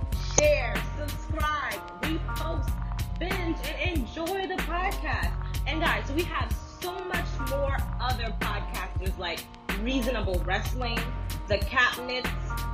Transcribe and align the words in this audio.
share, 0.42 0.74
subscribe, 0.98 1.80
repost, 2.02 2.73
binge, 3.20 3.56
and 3.64 3.98
enjoy 3.98 4.46
the 4.48 4.60
podcast. 4.65 5.32
And 5.68 5.80
guys, 5.80 6.10
we 6.12 6.23
have 6.24 6.52
so 6.80 6.92
much 7.05 7.27
more 7.48 7.77
other 8.01 8.34
podcasters 8.41 9.16
like 9.18 9.45
Reasonable 9.82 10.42
Wrestling, 10.45 10.98
The 11.46 11.59
Capnets, 11.59 12.28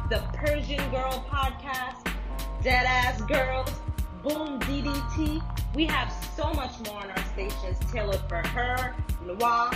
The 0.08 0.22
Persian 0.32 0.78
Girl 0.90 1.26
Podcast, 1.30 2.10
Deadass 2.62 3.28
Girls, 3.28 3.70
Boom 4.22 4.58
DDT. 4.60 5.42
We 5.74 5.84
have 5.84 6.10
so 6.36 6.50
much 6.54 6.72
more 6.86 7.02
on 7.02 7.10
our 7.10 7.24
stations 7.34 7.78
tailored 7.92 8.22
for 8.30 8.46
her, 8.48 8.94
Noir, 9.26 9.70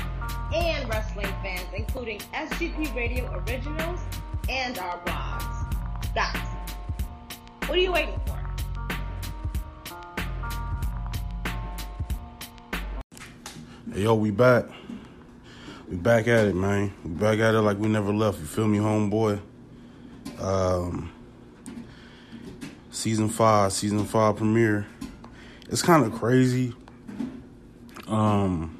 and 0.55 0.89
wrestling 0.89 1.33
fans, 1.43 1.69
including 1.77 2.21
SGP 2.33 2.95
Radio 2.97 3.31
Originals 3.47 4.01
and 4.49 4.79
our 4.79 4.99
blogs. 5.01 6.15
Guys, 6.15 6.52
what 7.67 7.79
are 7.79 7.81
you 7.81 7.93
waiting 7.93 8.21
for? 8.27 8.39
Hey, 13.93 14.03
yo, 14.03 14.15
we 14.15 14.31
back. 14.31 14.65
We 15.89 15.97
back 15.97 16.27
at 16.29 16.47
it, 16.47 16.55
man. 16.55 16.93
We 17.05 17.11
back 17.11 17.39
at 17.39 17.55
it 17.55 17.61
like 17.61 17.79
we 17.79 17.89
never 17.89 18.13
left. 18.13 18.39
You 18.41 18.47
feel 18.47 18.67
me, 18.67 18.79
homeboy? 18.79 19.41
Um, 20.41 21.13
season 22.91 23.29
five, 23.29 23.73
season 23.73 24.05
five 24.05 24.37
premiere. 24.37 24.87
It's 25.69 25.83
kind 25.83 26.05
of 26.05 26.13
crazy. 26.13 26.75
Um, 28.07 28.79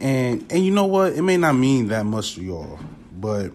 and 0.00 0.50
and 0.50 0.64
you 0.64 0.72
know 0.72 0.86
what? 0.86 1.12
It 1.12 1.22
may 1.22 1.36
not 1.36 1.54
mean 1.54 1.88
that 1.88 2.04
much 2.06 2.34
to 2.34 2.42
y'all, 2.42 2.78
but 3.12 3.52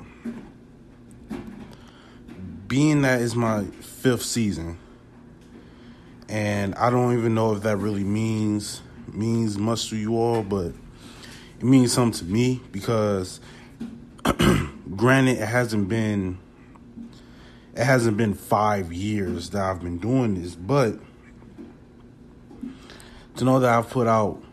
being 2.75 3.03
that 3.03 3.21
is 3.21 3.37
my 3.37 3.63
fifth 3.63 4.23
season, 4.23 4.77
and 6.27 6.75
I 6.75 6.89
don't 6.89 7.17
even 7.17 7.33
know 7.33 7.53
if 7.55 7.63
that 7.63 7.77
really 7.77 8.03
means 8.03 8.81
means 9.07 9.57
much 9.57 9.91
to 9.91 9.95
you 9.95 10.17
all, 10.17 10.43
but 10.43 10.73
it 11.57 11.63
means 11.63 11.93
something 11.93 12.19
to 12.19 12.25
me 12.25 12.61
because 12.73 13.39
granted 14.97 15.37
it 15.37 15.47
hasn't 15.47 15.87
been 15.87 16.37
it 17.75 17.85
hasn't 17.85 18.17
been 18.17 18.33
five 18.33 18.91
years 18.91 19.51
that 19.51 19.63
I've 19.63 19.81
been 19.81 19.97
doing 19.97 20.35
this, 20.41 20.53
but 20.53 20.99
to 23.37 23.45
know 23.45 23.61
that 23.61 23.69
I've 23.69 23.89
put 23.89 24.05
out 24.05 24.43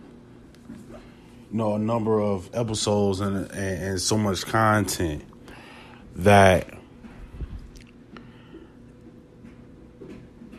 you 1.51 1.59
know 1.59 1.75
a 1.75 1.79
number 1.81 2.21
of 2.21 2.49
episodes 2.55 3.19
and 3.19 3.51
and, 3.51 3.83
and 3.83 4.01
so 4.01 4.17
much 4.17 4.47
content 4.47 5.25
that 6.15 6.82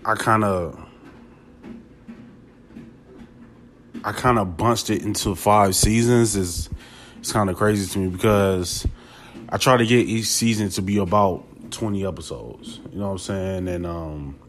I 0.05 0.15
kind 0.15 0.43
of 0.43 0.79
I 4.03 4.11
kind 4.11 4.37
of 4.37 4.57
bunched 4.57 4.89
it 4.89 5.01
into 5.01 5.33
five 5.33 5.75
seasons 5.75 6.35
is 6.35 6.69
it's 7.19 7.31
kind 7.31 7.49
of 7.49 7.55
crazy 7.55 7.89
to 7.93 7.99
me 7.99 8.09
because 8.09 8.85
I 9.47 9.57
try 9.57 9.77
to 9.77 9.85
get 9.85 10.05
each 10.07 10.25
season 10.25 10.67
to 10.71 10.81
be 10.81 10.97
about 10.97 11.71
20 11.71 12.05
episodes. 12.05 12.81
You 12.91 12.99
know 12.99 13.05
what 13.05 13.11
I'm 13.11 13.17
saying? 13.19 13.67
And 13.69 13.85
um 13.85 14.39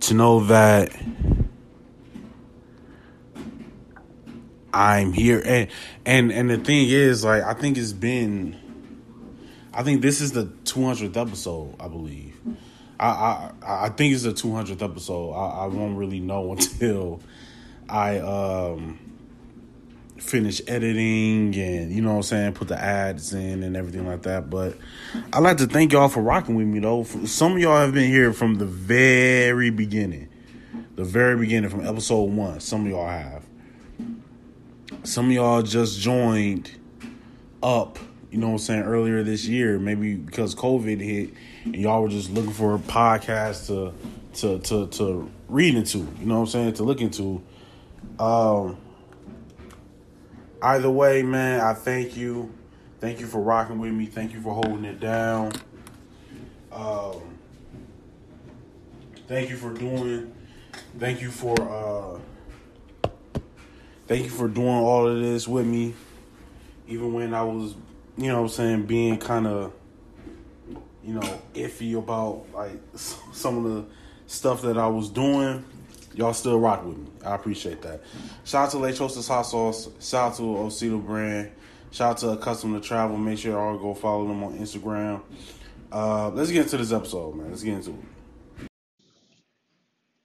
to 0.00 0.14
know 0.14 0.40
that 0.46 0.90
I'm 4.72 5.12
here 5.12 5.40
and 5.44 5.68
and 6.04 6.32
and 6.32 6.50
the 6.50 6.58
thing 6.58 6.88
is 6.88 7.24
like 7.24 7.44
I 7.44 7.54
think 7.54 7.78
it's 7.78 7.92
been 7.92 8.56
I 9.72 9.84
think 9.84 10.02
this 10.02 10.20
is 10.20 10.32
the 10.32 10.46
200th 10.46 11.16
episode, 11.16 11.76
I 11.78 11.86
believe. 11.86 12.29
I 13.00 13.08
I 13.08 13.86
I 13.86 13.88
think 13.88 14.14
it's 14.14 14.24
the 14.24 14.32
200th 14.32 14.82
episode. 14.82 15.32
I, 15.32 15.64
I 15.64 15.66
won't 15.66 15.96
really 15.96 16.20
know 16.20 16.52
until 16.58 17.20
I 17.88 18.18
um 18.18 18.98
finish 20.18 20.60
editing 20.68 21.54
and 21.56 21.90
you 21.90 22.02
know 22.02 22.10
what 22.10 22.16
I'm 22.16 22.22
saying, 22.22 22.52
put 22.52 22.68
the 22.68 22.80
ads 22.80 23.32
in 23.32 23.62
and 23.62 23.76
everything 23.76 24.06
like 24.06 24.22
that. 24.22 24.50
But 24.50 24.76
I'd 25.32 25.42
like 25.42 25.56
to 25.58 25.66
thank 25.66 25.92
y'all 25.92 26.08
for 26.08 26.22
rocking 26.22 26.54
with 26.54 26.66
me 26.66 26.78
though. 26.78 27.04
Some 27.04 27.52
of 27.52 27.58
y'all 27.58 27.78
have 27.78 27.94
been 27.94 28.10
here 28.10 28.32
from 28.32 28.56
the 28.56 28.66
very 28.66 29.70
beginning. 29.70 30.28
The 30.96 31.04
very 31.04 31.36
beginning 31.38 31.70
from 31.70 31.86
episode 31.86 32.24
one. 32.24 32.60
Some 32.60 32.84
of 32.84 32.92
y'all 32.92 33.08
have. 33.08 33.44
Some 35.02 35.26
of 35.26 35.32
y'all 35.32 35.62
just 35.62 35.98
joined 35.98 36.70
up, 37.62 37.98
you 38.30 38.38
know 38.38 38.48
what 38.48 38.52
I'm 38.54 38.58
saying, 38.58 38.82
earlier 38.82 39.22
this 39.22 39.46
year, 39.46 39.78
maybe 39.78 40.14
because 40.14 40.54
COVID 40.54 41.00
hit 41.00 41.34
and 41.64 41.76
y'all 41.76 42.02
were 42.02 42.08
just 42.08 42.30
looking 42.30 42.52
for 42.52 42.74
a 42.74 42.78
podcast 42.78 43.66
to 43.66 43.92
to 44.40 44.58
to 44.60 44.86
to 44.88 45.30
read 45.48 45.74
into, 45.74 45.98
you 45.98 46.26
know 46.26 46.34
what 46.34 46.40
I'm 46.40 46.46
saying, 46.46 46.74
to 46.74 46.84
look 46.84 47.00
into. 47.00 47.42
Um 48.18 48.76
either 50.62 50.90
way, 50.90 51.22
man, 51.22 51.60
I 51.60 51.74
thank 51.74 52.16
you. 52.16 52.52
Thank 53.00 53.20
you 53.20 53.26
for 53.26 53.40
rocking 53.40 53.78
with 53.78 53.92
me. 53.92 54.06
Thank 54.06 54.34
you 54.34 54.40
for 54.40 54.54
holding 54.54 54.84
it 54.84 55.00
down. 55.00 55.52
Um, 56.70 57.38
thank 59.26 59.48
you 59.48 59.56
for 59.56 59.72
doing. 59.72 60.32
Thank 60.98 61.22
you 61.22 61.30
for. 61.30 61.56
Uh, 61.60 63.10
thank 64.06 64.24
you 64.24 64.30
for 64.30 64.48
doing 64.48 64.68
all 64.68 65.08
of 65.08 65.18
this 65.18 65.48
with 65.48 65.66
me, 65.66 65.94
even 66.88 67.12
when 67.14 67.32
I 67.32 67.42
was, 67.42 67.74
you 68.16 68.28
know, 68.28 68.42
what 68.42 68.42
I'm 68.42 68.48
saying 68.48 68.86
being 68.86 69.18
kind 69.18 69.46
of, 69.46 69.72
you 71.04 71.14
know, 71.14 71.40
iffy 71.54 71.96
about 71.96 72.46
like 72.52 72.78
some 72.94 73.64
of 73.64 73.72
the 73.72 73.84
stuff 74.26 74.62
that 74.62 74.78
I 74.78 74.86
was 74.86 75.08
doing 75.08 75.64
y'all 76.14 76.34
still 76.34 76.58
rock 76.58 76.84
with 76.84 76.98
me. 76.98 77.06
I 77.24 77.34
appreciate 77.34 77.82
that. 77.82 78.02
Shout 78.44 78.66
out 78.66 78.70
to 78.72 78.78
Late 78.78 78.98
Hot 78.98 79.10
Sauce. 79.10 79.88
Shout 80.00 80.32
out 80.32 80.36
to 80.36 80.42
Osito 80.42 81.04
Brand. 81.04 81.52
Shout 81.90 82.10
out 82.10 82.18
to 82.18 82.28
Accustomed 82.30 82.80
to 82.80 82.86
Travel. 82.86 83.16
Make 83.16 83.38
sure 83.38 83.52
y'all 83.52 83.78
go 83.78 83.94
follow 83.94 84.26
them 84.26 84.42
on 84.44 84.58
Instagram. 84.58 85.22
Uh, 85.90 86.30
let's 86.30 86.50
get 86.50 86.62
into 86.62 86.76
this 86.76 86.92
episode, 86.92 87.34
man. 87.34 87.50
Let's 87.50 87.62
get 87.62 87.74
into 87.74 87.90
it. 87.90 88.68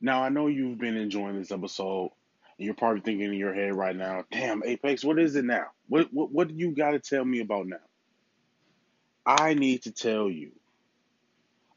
Now, 0.02 0.22
I 0.22 0.30
know 0.30 0.48
you've 0.48 0.78
been 0.78 0.96
enjoying 0.96 1.40
this 1.40 1.52
episode, 1.52 2.12
and 2.58 2.66
you're 2.66 2.76
probably 2.76 3.02
thinking 3.02 3.28
in 3.28 3.40
your 3.40 3.54
head 3.54 3.76
right 3.76 3.96
now, 3.96 4.24
damn, 4.32 4.64
Apex, 4.64 5.04
what 5.04 5.20
is 5.20 5.36
it 5.36 5.46
now? 5.46 5.68
What, 5.88 6.10
what, 6.12 6.32
what 6.32 6.48
do 6.48 6.54
you 6.56 6.72
got 6.72 6.92
to 6.92 7.00
tell 7.00 7.26
me 7.26 7.42
about 7.42 7.68
now? 7.68 7.78
I 9.26 9.54
need 9.56 9.84
to 9.84 9.92
tell 9.92 10.30
you 10.30 10.52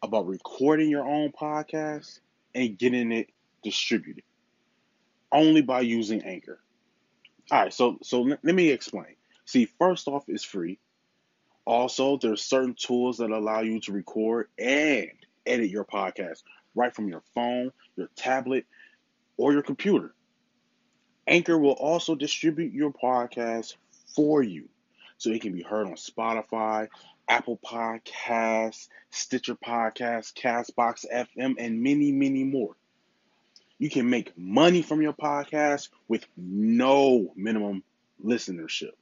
about 0.03 0.27
recording 0.27 0.91
your 0.91 1.06
own 1.06 1.33
podcast 1.33 2.21
and 2.55 2.78
getting 2.78 3.11
it 3.12 3.31
distributed 3.62 4.25
only 5.33 5.62
by 5.62 5.81
using 5.81 6.22
Anchor. 6.22 6.61
All 7.50 7.62
right, 7.62 7.72
so 7.72 7.99
so 8.03 8.21
let 8.22 8.44
me 8.44 8.69
explain. 8.69 9.17
See, 9.47 9.65
first 9.78 10.09
off, 10.09 10.25
it's 10.28 10.44
free. 10.44 10.78
Also, 11.65 12.19
there's 12.19 12.43
certain 12.43 12.75
tools 12.75 13.19
that 13.19 13.31
allow 13.31 13.61
you 13.61 13.81
to 13.81 13.93
record 13.93 14.49
and 14.58 15.08
edit 15.47 15.70
your 15.70 15.85
podcast 15.85 16.43
right 16.75 16.94
from 16.94 17.08
your 17.08 17.23
phone, 17.35 17.73
your 17.97 18.08
tablet, 18.17 18.67
or 19.37 19.52
your 19.52 19.62
computer. 19.62 20.14
Anchor 21.28 21.58
will 21.58 21.72
also 21.72 22.14
distribute 22.14 22.72
your 22.72 22.90
podcast 22.90 23.76
for 24.16 24.42
you 24.42 24.69
so 25.19 25.30
it 25.30 25.42
can 25.42 25.52
be 25.52 25.62
heard 25.62 25.86
on 25.86 25.94
Spotify, 25.94 26.88
Apple 27.28 27.58
Podcasts, 27.64 28.88
Stitcher 29.10 29.54
Podcasts, 29.54 30.32
Castbox 30.32 31.04
FM, 31.12 31.56
and 31.58 31.82
many, 31.82 32.12
many 32.12 32.44
more. 32.44 32.75
You 33.78 33.90
can 33.90 34.08
make 34.08 34.36
money 34.36 34.80
from 34.80 35.02
your 35.02 35.12
podcast 35.12 35.90
with 36.08 36.25
no 36.36 37.32
minimum 37.36 37.84
listenership. 38.25 38.92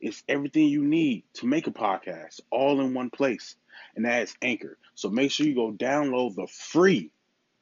It's 0.00 0.24
everything 0.28 0.66
you 0.66 0.84
need 0.84 1.24
to 1.34 1.46
make 1.46 1.66
a 1.66 1.70
podcast 1.72 2.40
all 2.50 2.80
in 2.80 2.94
one 2.94 3.10
place, 3.10 3.56
and 3.94 4.06
that 4.06 4.22
is 4.22 4.34
Anchor. 4.40 4.78
So 4.94 5.10
make 5.10 5.30
sure 5.30 5.46
you 5.46 5.54
go 5.54 5.72
download 5.72 6.34
the 6.34 6.46
free, 6.46 7.10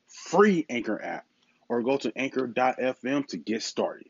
free 0.07 0.65
Anchor 0.69 1.03
app 1.03 1.27
or 1.69 1.83
go 1.83 1.97
to 1.97 2.13
anchor.fm 2.17 3.27
to 3.29 3.37
get 3.37 3.63
started. 3.63 4.09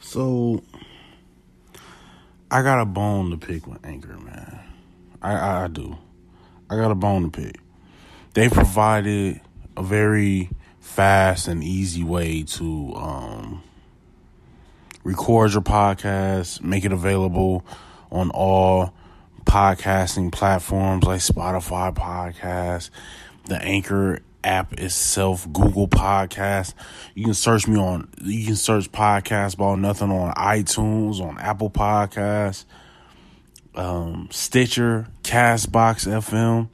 So, 0.00 0.62
I 2.50 2.62
got 2.62 2.80
a 2.80 2.86
bone 2.86 3.30
to 3.30 3.36
pick 3.36 3.66
with 3.66 3.84
Anchor, 3.84 4.16
man. 4.16 4.60
I, 5.20 5.34
I, 5.34 5.64
I 5.64 5.68
do. 5.68 5.98
I 6.70 6.76
got 6.76 6.90
a 6.90 6.94
bone 6.94 7.30
to 7.30 7.40
pick. 7.42 7.60
they 8.34 8.48
provided 8.48 9.40
a 9.76 9.82
very 9.82 10.50
fast 10.80 11.48
and 11.48 11.62
easy 11.62 12.02
way 12.02 12.42
to 12.44 12.94
um, 12.94 13.62
record 15.04 15.52
your 15.52 15.62
podcast, 15.62 16.62
make 16.62 16.84
it 16.84 16.92
available 16.92 17.64
on 18.10 18.30
all 18.30 18.94
podcasting 19.44 20.30
platforms 20.30 21.04
like 21.04 21.20
Spotify 21.20 21.94
Podcast, 21.94 22.90
the 23.46 23.56
Anchor 23.62 24.20
app 24.44 24.72
itself, 24.74 25.50
Google 25.52 25.88
Podcast. 25.88 26.74
You 27.14 27.24
can 27.24 27.34
search 27.34 27.66
me 27.66 27.78
on 27.78 28.08
you 28.22 28.46
can 28.46 28.56
search 28.56 28.90
podcast 28.92 29.54
about 29.54 29.78
nothing 29.78 30.10
on 30.10 30.32
iTunes, 30.34 31.20
on 31.20 31.38
Apple 31.38 31.70
Podcasts, 31.70 32.64
um, 33.74 34.28
Stitcher, 34.30 35.08
Castbox 35.22 36.06
FM. 36.06 36.68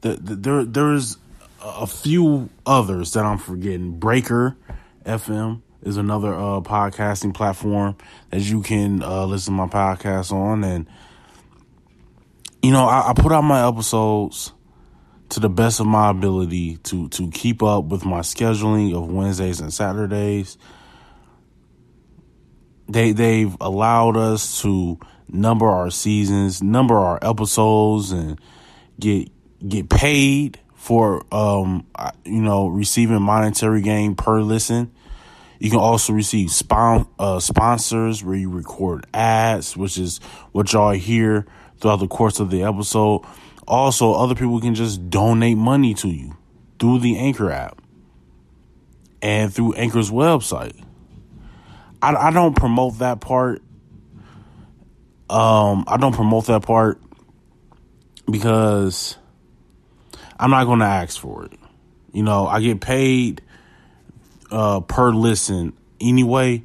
The, 0.00 0.14
the, 0.14 0.34
there 0.34 0.64
there's 0.64 1.18
a 1.62 1.86
few 1.86 2.48
others 2.64 3.12
that 3.12 3.24
I'm 3.24 3.38
forgetting. 3.38 3.98
Breaker 3.98 4.56
FM 5.04 5.62
is 5.82 5.96
another 5.96 6.34
uh, 6.34 6.60
podcasting 6.60 7.34
platform 7.34 7.96
that 8.30 8.40
you 8.40 8.62
can 8.62 9.02
uh, 9.02 9.24
listen 9.24 9.56
to 9.56 9.66
my 9.66 9.66
podcast 9.66 10.32
on. 10.32 10.64
And, 10.64 10.86
you 12.62 12.72
know, 12.72 12.86
I, 12.86 13.10
I, 13.10 13.12
put 13.14 13.32
out 13.32 13.42
my 13.42 13.66
episodes 13.66 14.52
to 15.30 15.40
the 15.40 15.48
best 15.48 15.80
of 15.80 15.86
my 15.86 16.10
ability 16.10 16.76
to, 16.78 17.08
to 17.08 17.30
keep 17.30 17.62
up 17.62 17.86
with 17.86 18.04
my 18.04 18.20
scheduling 18.20 18.94
of 18.96 19.10
Wednesdays 19.10 19.60
and 19.60 19.72
Saturdays. 19.72 20.56
They, 22.88 23.12
they've 23.12 23.56
allowed 23.60 24.16
us 24.16 24.62
to 24.62 24.98
number 25.28 25.66
our 25.66 25.90
seasons, 25.90 26.62
number 26.62 26.96
our 26.96 27.18
episodes, 27.22 28.12
and 28.12 28.40
get 28.98 29.30
get 29.66 29.88
paid 29.88 30.60
for 30.74 31.22
um 31.34 31.86
you 32.24 32.42
know 32.42 32.68
receiving 32.68 33.22
monetary 33.22 33.82
gain 33.82 34.14
per 34.14 34.40
listen. 34.40 34.92
You 35.58 35.70
can 35.70 35.78
also 35.78 36.12
receive 36.12 36.50
spon- 36.50 37.08
uh, 37.18 37.40
sponsors 37.40 38.22
where 38.22 38.36
you 38.36 38.50
record 38.50 39.06
ads, 39.14 39.74
which 39.74 39.96
is 39.96 40.18
what 40.52 40.70
y'all 40.72 40.92
hear 40.92 41.46
throughout 41.78 41.96
the 41.96 42.08
course 42.08 42.40
of 42.40 42.50
the 42.50 42.62
episode. 42.62 43.22
Also, 43.66 44.12
other 44.14 44.34
people 44.34 44.60
can 44.60 44.74
just 44.74 45.10
donate 45.10 45.56
money 45.56 45.94
to 45.94 46.08
you 46.08 46.36
through 46.78 47.00
the 47.00 47.18
Anchor 47.18 47.50
app 47.50 47.80
and 49.22 49.52
through 49.52 49.72
Anchor's 49.74 50.10
website. 50.10 50.80
I, 52.00 52.14
I 52.14 52.30
don't 52.30 52.54
promote 52.54 52.98
that 52.98 53.20
part. 53.20 53.62
Um, 55.28 55.84
I 55.88 55.96
don't 55.96 56.14
promote 56.14 56.46
that 56.46 56.62
part 56.62 57.00
because 58.30 59.16
I'm 60.38 60.50
not 60.50 60.64
going 60.64 60.80
to 60.80 60.86
ask 60.86 61.18
for 61.18 61.46
it. 61.46 61.52
You 62.12 62.22
know, 62.22 62.46
I 62.46 62.60
get 62.60 62.80
paid 62.80 63.42
uh, 64.50 64.80
per 64.80 65.10
listen 65.10 65.72
anyway. 66.00 66.62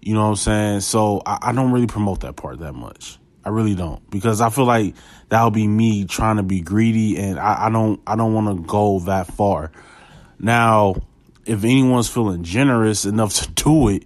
You 0.00 0.14
know 0.14 0.22
what 0.22 0.28
I'm 0.30 0.36
saying? 0.36 0.80
So 0.80 1.22
I, 1.26 1.38
I, 1.42 1.52
don't 1.52 1.72
really 1.72 1.86
promote 1.86 2.20
that 2.20 2.36
part 2.36 2.60
that 2.60 2.72
much. 2.72 3.17
I 3.48 3.50
really 3.50 3.74
don't 3.74 4.08
because 4.10 4.40
I 4.40 4.50
feel 4.50 4.64
like 4.64 4.94
that'll 5.28 5.50
be 5.50 5.66
me 5.66 6.04
trying 6.04 6.36
to 6.36 6.42
be 6.42 6.60
greedy, 6.60 7.16
and 7.18 7.38
I, 7.38 7.66
I 7.66 7.70
don't 7.70 8.00
I 8.06 8.16
don't 8.16 8.34
want 8.34 8.48
to 8.48 8.62
go 8.64 9.00
that 9.00 9.26
far. 9.26 9.72
Now, 10.38 10.96
if 11.46 11.64
anyone's 11.64 12.08
feeling 12.08 12.44
generous 12.44 13.04
enough 13.04 13.34
to 13.34 13.50
do 13.50 13.88
it, 13.88 14.04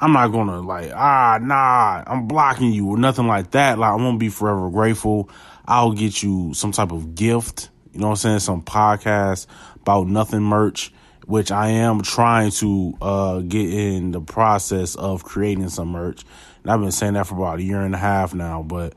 I'm 0.00 0.12
not 0.12 0.28
gonna 0.28 0.60
like 0.60 0.92
ah 0.94 1.38
nah 1.40 2.04
I'm 2.06 2.26
blocking 2.26 2.72
you 2.72 2.88
or 2.88 2.96
nothing 2.96 3.26
like 3.26 3.52
that. 3.52 3.78
Like 3.78 3.92
I'm 3.92 3.98
gonna 3.98 4.18
be 4.18 4.28
forever 4.28 4.70
grateful. 4.70 5.28
I'll 5.66 5.92
get 5.92 6.22
you 6.22 6.54
some 6.54 6.72
type 6.72 6.92
of 6.92 7.14
gift 7.14 7.70
you 7.92 8.00
know 8.00 8.06
what 8.06 8.12
I'm 8.12 8.16
saying? 8.16 8.38
Some 8.40 8.62
podcast 8.62 9.46
about 9.80 10.06
nothing 10.06 10.42
merch, 10.42 10.92
which 11.26 11.50
I 11.50 11.68
am 11.68 12.02
trying 12.02 12.50
to 12.52 12.96
uh, 13.00 13.38
get 13.40 13.72
in 13.72 14.10
the 14.10 14.20
process 14.20 14.94
of 14.94 15.24
creating 15.24 15.68
some 15.68 15.88
merch. 15.88 16.24
And 16.62 16.72
I've 16.72 16.80
been 16.80 16.92
saying 16.92 17.14
that 17.14 17.26
for 17.26 17.34
about 17.36 17.58
a 17.58 17.62
year 17.62 17.80
and 17.80 17.94
a 17.94 17.98
half 17.98 18.34
now, 18.34 18.62
but 18.62 18.94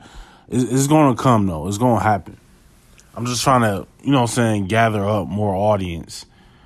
it's, 0.47 0.71
it's 0.71 0.87
going 0.87 1.15
to 1.15 1.21
come 1.21 1.47
though. 1.47 1.67
It's 1.67 1.77
going 1.77 1.99
to 1.99 2.03
happen. 2.03 2.37
I'm 3.15 3.25
just 3.25 3.43
trying 3.43 3.61
to, 3.61 3.87
you 4.03 4.11
know 4.11 4.21
what 4.21 4.29
I'm 4.29 4.35
saying, 4.35 4.67
gather 4.67 5.03
up 5.05 5.27
more 5.27 5.55
audience 5.55 6.25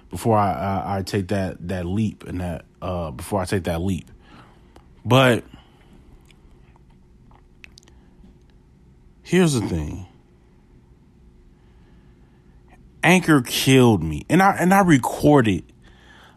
before 0.10 0.38
I, 0.38 0.52
I, 0.52 0.98
I 0.98 1.02
take 1.04 1.28
that, 1.28 1.68
that 1.68 1.86
leap 1.86 2.26
and 2.26 2.42
that, 2.42 2.66
uh, 2.82 3.12
before 3.12 3.42
I 3.42 3.46
take 3.46 3.66
that 3.66 3.82
leap. 3.82 4.10
But 5.06 5.44
here's 9.22 9.54
the 9.54 9.62
thing 9.62 10.09
Anchor 13.04 13.42
killed 13.42 14.04
me. 14.04 14.25
And 14.30 14.42
I 14.42 14.56
and 14.57 14.74
I 14.74 14.81
recorded 14.81 15.72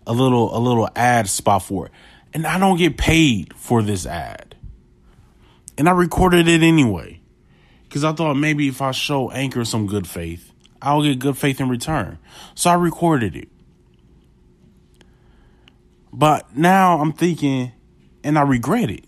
a 0.07 0.13
little 0.13 0.57
a 0.57 0.61
little 0.61 0.89
ad 0.95 1.29
spot 1.29 1.63
for 1.63 1.87
it. 1.87 1.93
And 2.35 2.47
I 2.47 2.59
don't 2.59 2.79
get 2.79 2.97
paid 2.97 3.55
for 3.55 3.83
this 3.83 4.07
ad. 4.07 4.57
And 5.77 5.89
I 5.89 5.93
recorded 5.93 6.49
it 6.49 6.63
anyway. 6.63 7.21
Cause 7.91 8.05
I 8.05 8.13
thought 8.13 8.35
maybe 8.35 8.69
if 8.69 8.81
I 8.81 8.93
show 8.93 9.31
Anchor 9.31 9.67
some 9.67 9.87
good 9.87 10.07
faith, 10.07 10.51
I'll 10.81 11.03
get 11.03 11.19
good 11.19 11.37
faith 11.37 11.61
in 11.61 11.69
return. 11.69 12.19
So 12.55 12.71
I 12.71 12.75
recorded 12.75 13.37
it. 13.37 13.49
But 16.11 16.57
now 16.57 17.01
I'm 17.01 17.13
thinking 17.13 17.73
and 18.25 18.39
I 18.39 18.43
regret 18.43 18.91
it. 18.91 19.05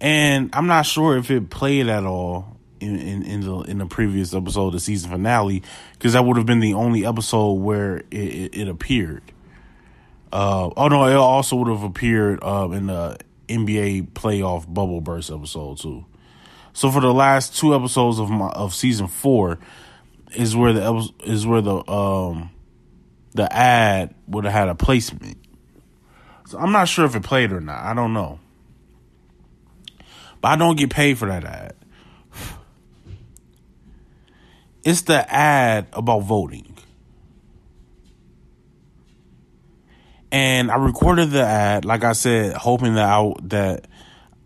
And 0.00 0.50
I'm 0.52 0.66
not 0.66 0.82
sure 0.82 1.16
if 1.16 1.30
it 1.30 1.50
played 1.50 1.88
at 1.88 2.04
all 2.04 2.55
in, 2.80 2.98
in, 2.98 3.22
in 3.22 3.40
the 3.40 3.60
in 3.62 3.78
the 3.78 3.86
previous 3.86 4.34
episode, 4.34 4.70
the 4.70 4.80
season 4.80 5.10
finale, 5.10 5.62
because 5.92 6.12
that 6.14 6.24
would 6.24 6.36
have 6.36 6.46
been 6.46 6.60
the 6.60 6.74
only 6.74 7.06
episode 7.06 7.54
where 7.54 7.98
it, 8.10 8.12
it, 8.12 8.56
it 8.56 8.68
appeared. 8.68 9.22
Uh, 10.32 10.70
oh 10.76 10.88
no, 10.88 11.06
it 11.06 11.14
also 11.14 11.56
would 11.56 11.68
have 11.68 11.82
appeared 11.82 12.40
uh, 12.42 12.68
in 12.72 12.86
the 12.86 13.18
NBA 13.48 14.10
playoff 14.10 14.72
bubble 14.72 15.00
burst 15.00 15.30
episode 15.30 15.78
too. 15.78 16.04
So 16.72 16.90
for 16.90 17.00
the 17.00 17.12
last 17.12 17.56
two 17.56 17.74
episodes 17.74 18.18
of 18.18 18.28
my 18.28 18.48
of 18.48 18.74
season 18.74 19.06
four, 19.06 19.58
is 20.34 20.56
where 20.56 20.72
the 20.72 21.10
is 21.24 21.46
where 21.46 21.62
the 21.62 21.88
um 21.90 22.50
the 23.34 23.50
ad 23.52 24.14
would 24.26 24.44
have 24.44 24.52
had 24.52 24.68
a 24.68 24.74
placement. 24.74 25.38
So 26.46 26.58
I'm 26.58 26.72
not 26.72 26.88
sure 26.88 27.04
if 27.04 27.14
it 27.14 27.22
played 27.22 27.52
or 27.52 27.60
not. 27.60 27.82
I 27.82 27.94
don't 27.94 28.12
know. 28.12 28.38
But 30.40 30.48
I 30.48 30.56
don't 30.56 30.76
get 30.76 30.90
paid 30.90 31.18
for 31.18 31.26
that 31.28 31.44
ad. 31.44 31.74
It's 34.86 35.02
the 35.02 35.28
ad 35.28 35.88
about 35.92 36.20
voting. 36.20 36.76
And 40.30 40.70
I 40.70 40.76
recorded 40.76 41.32
the 41.32 41.42
ad, 41.42 41.84
like 41.84 42.04
I 42.04 42.12
said, 42.12 42.54
hoping 42.54 42.94
that 42.94 43.04
I 43.04 43.32
that 43.42 43.88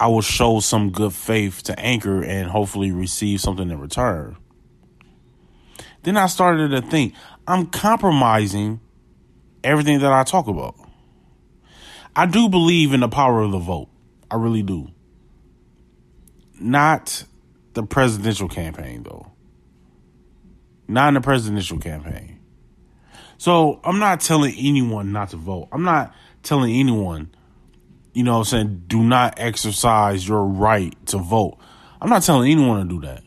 I 0.01 0.07
will 0.07 0.23
show 0.23 0.61
some 0.61 0.93
good 0.93 1.13
faith 1.13 1.65
to 1.65 1.79
Anchor 1.79 2.25
and 2.25 2.49
hopefully 2.49 2.91
receive 2.91 3.43
something 3.43 3.71
in 3.71 3.79
return. 3.79 4.39
Then 6.05 6.17
I 6.17 6.27
started 6.27 6.71
to 6.71 6.81
think, 6.81 7.13
I'm 7.47 7.67
compromising 7.67 8.81
everything 9.63 9.99
that 9.99 10.11
I 10.11 10.25
talk 10.25 10.49
about. 10.49 10.75
I 12.17 12.25
do 12.25 12.49
believe 12.49 12.95
in 12.95 13.01
the 13.01 13.11
power 13.11 13.43
of 13.43 13.53
the 13.53 13.59
vote. 13.59 13.91
I 14.31 14.37
really 14.37 14.63
do. 14.63 14.89
Not 16.59 17.27
the 17.75 17.83
presidential 17.83 18.49
campaign, 18.49 19.03
though 19.03 19.31
not 20.91 21.09
in 21.09 21.15
the 21.15 21.21
presidential 21.21 21.79
campaign. 21.79 22.41
So 23.39 23.81
I'm 23.85 23.99
not 23.99 24.21
telling 24.21 24.55
anyone 24.59 25.13
not 25.13 25.31
to 25.31 25.37
vote. 25.37 25.69
I'm 25.73 25.85
not 25.85 26.15
telling 26.43 26.75
anyone, 26.75 27.31
you 28.13 28.25
know 28.25 28.39
I'm 28.39 28.45
saying, 28.45 28.85
do 28.87 29.03
not 29.03 29.35
exercise 29.39 30.27
your 30.27 30.45
right 30.45 30.95
to 31.07 31.19
vote. 31.19 31.59
I'm 32.01 32.11
not 32.11 32.23
telling 32.23 32.51
anyone 32.51 32.87
to 32.87 32.89
do 32.89 33.01
that. 33.07 33.23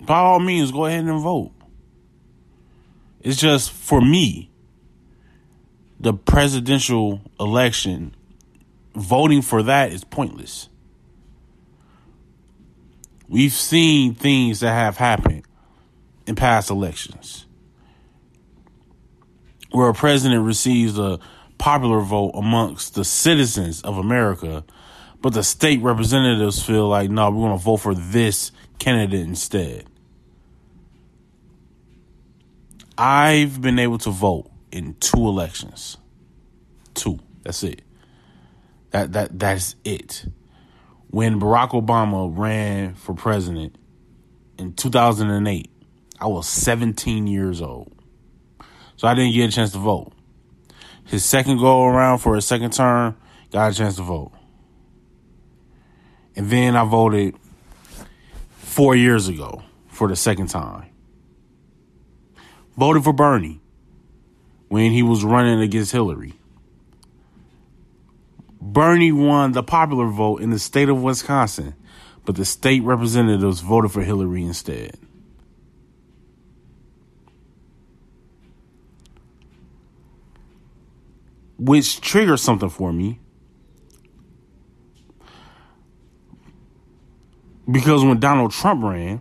By 0.00 0.16
all 0.16 0.40
means, 0.40 0.70
go 0.70 0.86
ahead 0.86 1.04
and 1.04 1.20
vote. 1.20 1.52
It's 3.20 3.36
just 3.36 3.70
for 3.70 4.00
me, 4.00 4.50
the 6.00 6.14
presidential 6.14 7.20
election, 7.38 8.14
voting 8.94 9.42
for 9.42 9.62
that 9.64 9.92
is 9.92 10.04
pointless. 10.04 10.68
We've 13.28 13.52
seen 13.52 14.14
things 14.14 14.60
that 14.60 14.72
have 14.72 14.96
happened 14.96 15.44
in 16.26 16.34
past 16.34 16.70
elections, 16.70 17.46
where 19.70 19.88
a 19.88 19.94
president 19.94 20.42
receives 20.44 20.98
a 20.98 21.18
popular 21.58 22.00
vote 22.00 22.32
amongst 22.34 22.94
the 22.94 23.04
citizens 23.04 23.82
of 23.82 23.98
America, 23.98 24.64
but 25.20 25.32
the 25.32 25.42
state 25.42 25.80
representatives 25.80 26.62
feel 26.62 26.88
like, 26.88 27.10
no, 27.10 27.30
we're 27.30 27.46
going 27.48 27.58
to 27.58 27.64
vote 27.64 27.76
for 27.76 27.94
this 27.94 28.50
candidate 28.78 29.20
instead. 29.20 29.86
I've 32.98 33.60
been 33.60 33.78
able 33.78 33.98
to 33.98 34.10
vote 34.10 34.50
in 34.70 34.94
two 34.94 35.28
elections. 35.28 35.96
Two. 36.94 37.18
That's 37.42 37.62
it. 37.62 37.82
That 38.90 39.12
that 39.12 39.38
that's 39.38 39.74
it. 39.84 40.26
When 41.08 41.40
Barack 41.40 41.70
Obama 41.70 42.30
ran 42.36 42.94
for 42.94 43.14
president 43.14 43.76
in 44.58 44.74
2008, 44.74 45.70
I 46.22 46.26
was 46.26 46.46
17 46.46 47.26
years 47.26 47.60
old. 47.60 47.92
So 48.94 49.08
I 49.08 49.14
didn't 49.14 49.34
get 49.34 49.48
a 49.48 49.52
chance 49.52 49.72
to 49.72 49.78
vote. 49.78 50.12
His 51.04 51.24
second 51.24 51.58
go 51.58 51.84
around 51.84 52.18
for 52.18 52.36
his 52.36 52.46
second 52.46 52.72
term, 52.72 53.16
got 53.50 53.72
a 53.72 53.74
chance 53.74 53.96
to 53.96 54.02
vote. 54.02 54.30
And 56.36 56.48
then 56.48 56.76
I 56.76 56.84
voted 56.84 57.34
four 58.58 58.94
years 58.94 59.26
ago 59.26 59.64
for 59.88 60.06
the 60.06 60.14
second 60.14 60.46
time. 60.46 60.90
Voted 62.76 63.02
for 63.02 63.12
Bernie 63.12 63.60
when 64.68 64.92
he 64.92 65.02
was 65.02 65.24
running 65.24 65.60
against 65.60 65.90
Hillary. 65.90 66.34
Bernie 68.60 69.10
won 69.10 69.50
the 69.50 69.64
popular 69.64 70.06
vote 70.06 70.40
in 70.40 70.50
the 70.50 70.60
state 70.60 70.88
of 70.88 71.02
Wisconsin, 71.02 71.74
but 72.24 72.36
the 72.36 72.44
state 72.44 72.84
representatives 72.84 73.58
voted 73.58 73.90
for 73.90 74.02
Hillary 74.02 74.44
instead. 74.44 74.96
Which 81.64 82.00
triggered 82.00 82.40
something 82.40 82.68
for 82.68 82.92
me. 82.92 83.20
Because 87.70 88.04
when 88.04 88.18
Donald 88.18 88.50
Trump 88.50 88.82
ran 88.82 89.20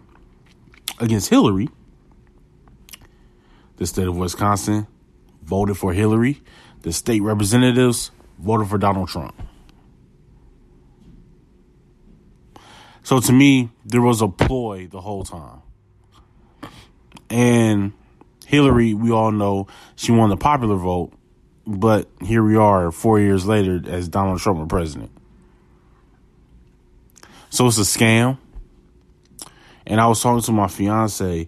against 1.00 1.30
Hillary, 1.30 1.70
the 3.78 3.86
state 3.86 4.08
of 4.08 4.18
Wisconsin 4.18 4.88
voted 5.44 5.78
for 5.78 5.94
Hillary. 5.94 6.42
The 6.82 6.92
state 6.92 7.22
representatives 7.22 8.10
voted 8.40 8.70
for 8.70 8.80
Donald 8.80 9.10
Trump. 9.10 9.40
So 13.04 13.20
to 13.20 13.32
me, 13.32 13.70
there 13.86 14.02
was 14.02 14.20
a 14.24 14.28
ploy 14.28 14.88
the 14.88 15.02
whole 15.02 15.24
time. 15.24 15.62
And 17.30 17.94
Hillary, 18.48 18.96
we 18.96 19.12
all 19.12 19.32
know 19.32 19.68
she 19.96 20.12
won 20.12 20.32
the 20.32 20.38
popular 20.38 20.76
vote, 20.76 21.14
but 21.66 22.10
here 22.22 22.44
we 22.44 22.56
are 22.56 22.92
four 22.92 23.20
years 23.20 23.46
later 23.46 23.82
as 23.88 24.08
Donald 24.08 24.40
Trump 24.40 24.60
was 24.60 24.68
president. 24.68 25.12
So 27.50 27.68
it's 27.68 27.78
a 27.78 27.82
scam. 27.82 28.38
And 29.86 30.00
I 30.00 30.08
was 30.08 30.22
talking 30.22 30.42
to 30.42 30.52
my 30.52 30.68
fiance. 30.68 31.48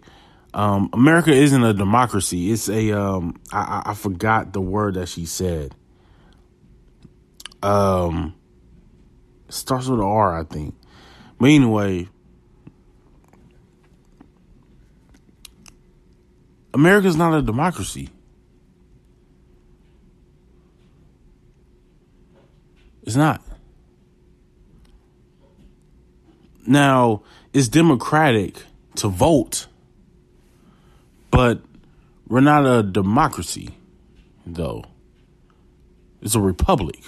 Um, 0.53 0.89
America 0.93 1.31
isn't 1.31 1.63
a 1.63 1.73
democracy. 1.73 2.51
It's 2.51 2.69
a 2.69 2.91
um, 2.91 3.39
I, 3.51 3.83
I 3.85 3.93
forgot 3.93 4.53
the 4.53 4.61
word 4.61 4.95
that 4.95 5.07
she 5.07 5.25
said. 5.25 5.75
Um, 7.61 8.35
starts 9.49 9.87
with 9.87 9.99
an 9.99 10.05
R, 10.05 10.37
I 10.37 10.43
think. 10.43 10.75
But 11.39 11.49
anyway, 11.49 12.09
America's 16.73 17.15
not 17.15 17.33
a 17.33 17.41
democracy. 17.41 18.09
It's 23.03 23.15
not. 23.15 23.41
Now, 26.65 27.23
it's 27.51 27.67
democratic 27.67 28.63
to 28.95 29.09
vote, 29.09 29.67
but 31.29 31.61
we're 32.27 32.39
not 32.39 32.65
a 32.65 32.81
democracy, 32.83 33.75
though. 34.45 34.85
It's 36.21 36.35
a 36.35 36.39
republic. 36.39 37.01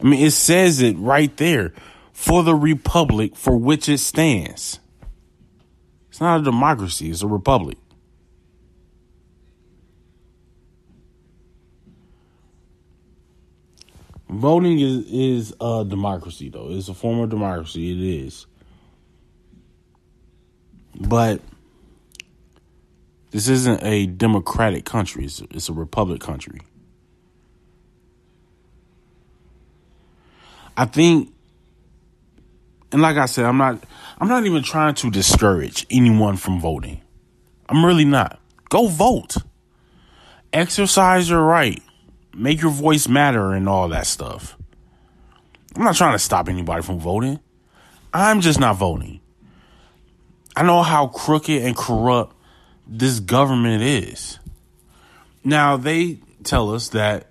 I 0.00 0.04
mean, 0.04 0.24
it 0.24 0.32
says 0.32 0.82
it 0.82 0.96
right 0.98 1.34
there 1.36 1.72
for 2.12 2.42
the 2.42 2.54
republic 2.54 3.36
for 3.36 3.56
which 3.56 3.88
it 3.88 3.98
stands. 3.98 4.80
It's 6.08 6.20
not 6.20 6.40
a 6.40 6.42
democracy, 6.42 7.10
it's 7.10 7.22
a 7.22 7.28
republic. 7.28 7.78
Voting 14.28 14.80
is 14.80 15.04
is 15.10 15.54
a 15.60 15.84
democracy 15.84 16.48
though. 16.48 16.68
It's 16.70 16.88
a 16.88 16.94
form 16.94 17.20
of 17.20 17.30
democracy. 17.30 17.92
It 17.92 18.24
is. 18.24 18.46
But 20.98 21.40
this 23.30 23.48
isn't 23.48 23.82
a 23.82 24.06
democratic 24.06 24.84
country. 24.84 25.26
It's 25.26 25.40
a, 25.40 25.44
it's 25.50 25.68
a 25.68 25.72
republic 25.72 26.20
country. 26.20 26.60
I 30.76 30.84
think, 30.86 31.32
and 32.92 33.00
like 33.00 33.16
I 33.16 33.26
said, 33.26 33.44
I'm 33.44 33.58
not. 33.58 33.82
I'm 34.18 34.28
not 34.28 34.44
even 34.46 34.62
trying 34.62 34.94
to 34.94 35.10
discourage 35.10 35.86
anyone 35.90 36.36
from 36.36 36.60
voting. 36.60 37.02
I'm 37.68 37.84
really 37.84 38.04
not. 38.04 38.40
Go 38.70 38.88
vote. 38.88 39.36
Exercise 40.52 41.28
your 41.28 41.42
right. 41.42 41.82
Make 42.36 42.60
your 42.60 42.70
voice 42.70 43.08
matter 43.08 43.54
and 43.54 43.66
all 43.66 43.88
that 43.88 44.06
stuff. 44.06 44.58
I'm 45.74 45.84
not 45.84 45.96
trying 45.96 46.12
to 46.12 46.18
stop 46.18 46.50
anybody 46.50 46.82
from 46.82 46.98
voting. 46.98 47.40
I'm 48.12 48.42
just 48.42 48.60
not 48.60 48.76
voting. 48.76 49.20
I 50.54 50.62
know 50.62 50.82
how 50.82 51.06
crooked 51.06 51.62
and 51.62 51.74
corrupt 51.74 52.36
this 52.86 53.20
government 53.20 53.82
is. 53.82 54.38
Now, 55.44 55.78
they 55.78 56.18
tell 56.44 56.74
us 56.74 56.90
that 56.90 57.30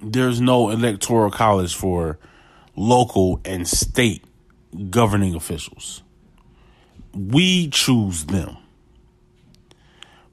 there's 0.00 0.40
no 0.40 0.70
electoral 0.70 1.30
college 1.30 1.76
for 1.76 2.18
local 2.74 3.40
and 3.44 3.68
state 3.68 4.24
governing 4.90 5.36
officials. 5.36 6.02
We 7.14 7.68
choose 7.68 8.24
them. 8.24 8.56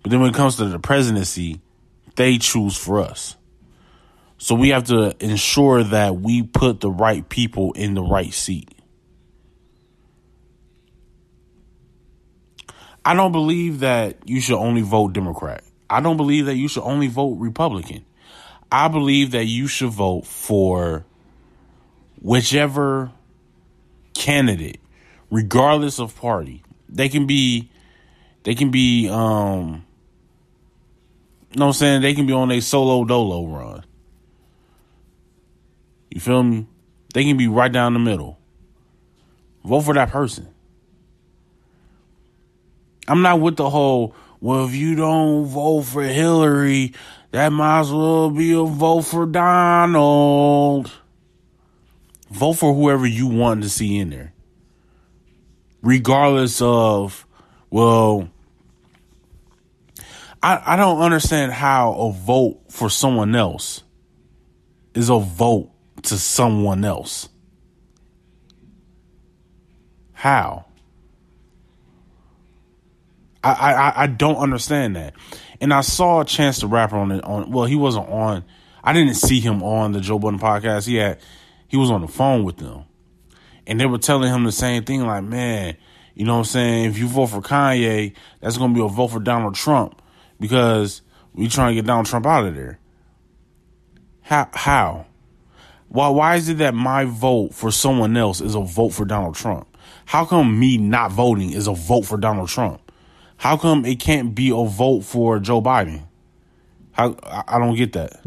But 0.01 0.09
then 0.11 0.19
when 0.19 0.31
it 0.31 0.35
comes 0.35 0.55
to 0.55 0.65
the 0.65 0.79
presidency, 0.79 1.61
they 2.19 2.37
choose 2.37 2.75
for 2.75 2.99
us. 2.99 3.37
So 4.37 4.53
we 4.53 4.69
have 4.69 4.83
to 4.87 5.15
ensure 5.23 5.85
that 5.85 6.17
we 6.17 6.43
put 6.43 6.81
the 6.81 6.91
right 6.91 7.27
people 7.27 7.71
in 7.71 7.93
the 7.93 8.03
right 8.03 8.33
seat. 8.33 8.75
I 13.05 13.13
don't 13.13 13.31
believe 13.31 13.79
that 13.79 14.17
you 14.25 14.41
should 14.41 14.57
only 14.57 14.81
vote 14.81 15.13
Democrat. 15.13 15.63
I 15.89 16.01
don't 16.01 16.17
believe 16.17 16.47
that 16.47 16.57
you 16.57 16.67
should 16.67 16.83
only 16.83 17.07
vote 17.07 17.35
Republican. 17.35 18.03
I 18.69 18.89
believe 18.89 19.31
that 19.31 19.45
you 19.45 19.67
should 19.67 19.91
vote 19.91 20.25
for 20.25 21.05
whichever 22.21 23.13
candidate, 24.13 24.81
regardless 25.31 26.01
of 26.01 26.17
party. 26.17 26.63
They 26.89 27.07
can 27.07 27.27
be, 27.27 27.71
they 28.43 28.55
can 28.55 28.71
be, 28.71 29.07
um, 29.07 29.85
know 31.55 31.65
what 31.65 31.69
I'm 31.69 31.73
saying? 31.73 32.01
They 32.01 32.13
can 32.13 32.27
be 32.27 32.33
on 32.33 32.51
a 32.51 32.59
solo 32.59 33.03
dolo 33.05 33.45
run. 33.47 33.83
You 36.09 36.19
feel 36.19 36.43
me? 36.43 36.67
They 37.13 37.23
can 37.23 37.37
be 37.37 37.47
right 37.47 37.71
down 37.71 37.93
the 37.93 37.99
middle. 37.99 38.37
Vote 39.63 39.81
for 39.81 39.93
that 39.93 40.09
person. 40.09 40.47
I'm 43.07 43.21
not 43.21 43.41
with 43.41 43.55
the 43.55 43.69
whole, 43.69 44.13
well, 44.39 44.65
if 44.65 44.75
you 44.75 44.95
don't 44.95 45.45
vote 45.45 45.81
for 45.81 46.03
Hillary, 46.03 46.93
that 47.31 47.51
might 47.51 47.81
as 47.81 47.91
well 47.91 48.29
be 48.29 48.53
a 48.53 48.63
vote 48.63 49.01
for 49.01 49.25
Donald. 49.25 50.91
Vote 52.29 52.53
for 52.53 52.73
whoever 52.73 53.07
you 53.07 53.25
want 53.25 53.63
to 53.63 53.69
see 53.69 53.97
in 53.97 54.11
there. 54.11 54.33
Regardless 55.81 56.61
of, 56.61 57.25
well, 57.71 58.29
I, 60.41 60.61
I 60.73 60.75
don't 60.75 61.01
understand 61.01 61.51
how 61.51 61.93
a 61.93 62.11
vote 62.11 62.61
for 62.69 62.89
someone 62.89 63.35
else 63.35 63.83
is 64.93 65.09
a 65.09 65.19
vote 65.19 65.71
to 66.03 66.17
someone 66.17 66.85
else. 66.85 67.27
How? 70.13 70.65
I, 73.43 73.51
I 73.51 74.03
I 74.03 74.07
don't 74.07 74.35
understand 74.35 74.95
that. 74.97 75.13
And 75.61 75.73
I 75.73 75.81
saw 75.81 76.21
a 76.21 76.25
Chance 76.25 76.59
the 76.59 76.67
Rapper 76.67 76.97
on 76.97 77.11
it 77.11 77.23
on 77.23 77.51
well, 77.51 77.65
he 77.65 77.75
wasn't 77.75 78.09
on 78.09 78.43
I 78.83 78.93
didn't 78.93 79.15
see 79.15 79.39
him 79.39 79.63
on 79.63 79.93
the 79.93 80.01
Joe 80.01 80.19
Budden 80.19 80.39
podcast. 80.39 80.87
He 80.87 80.95
had 80.95 81.19
he 81.67 81.77
was 81.77 81.91
on 81.91 82.01
the 82.01 82.07
phone 82.07 82.43
with 82.43 82.57
them. 82.57 82.83
And 83.65 83.79
they 83.79 83.85
were 83.85 83.97
telling 83.97 84.33
him 84.33 84.45
the 84.45 84.51
same 84.51 84.83
thing, 84.83 85.05
like, 85.05 85.23
man, 85.23 85.77
you 86.15 86.25
know 86.25 86.33
what 86.33 86.39
I'm 86.39 86.45
saying? 86.45 86.85
If 86.85 86.97
you 86.97 87.07
vote 87.07 87.27
for 87.27 87.41
Kanye, 87.41 88.13
that's 88.41 88.57
gonna 88.57 88.73
be 88.73 88.81
a 88.81 88.87
vote 88.87 89.09
for 89.09 89.19
Donald 89.19 89.55
Trump 89.55 90.01
because 90.39 91.01
we 91.33 91.47
trying 91.47 91.71
to 91.71 91.75
get 91.75 91.85
Donald 91.85 92.07
Trump 92.07 92.25
out 92.25 92.45
of 92.45 92.55
there. 92.55 92.79
How 94.21 94.49
how? 94.53 95.05
Why 95.87 96.09
why 96.09 96.35
is 96.35 96.49
it 96.49 96.59
that 96.59 96.73
my 96.73 97.05
vote 97.05 97.53
for 97.53 97.71
someone 97.71 98.15
else 98.15 98.41
is 98.41 98.55
a 98.55 98.61
vote 98.61 98.89
for 98.89 99.05
Donald 99.05 99.35
Trump? 99.35 99.67
How 100.05 100.25
come 100.25 100.59
me 100.59 100.77
not 100.77 101.11
voting 101.11 101.51
is 101.51 101.67
a 101.67 101.73
vote 101.73 102.05
for 102.05 102.17
Donald 102.17 102.49
Trump? 102.49 102.91
How 103.37 103.57
come 103.57 103.85
it 103.85 103.99
can't 103.99 104.35
be 104.35 104.49
a 104.49 104.65
vote 104.65 105.01
for 105.01 105.39
Joe 105.39 105.61
Biden? 105.61 106.03
How 106.91 107.15
I 107.47 107.57
don't 107.57 107.75
get 107.75 107.93
that. 107.93 108.21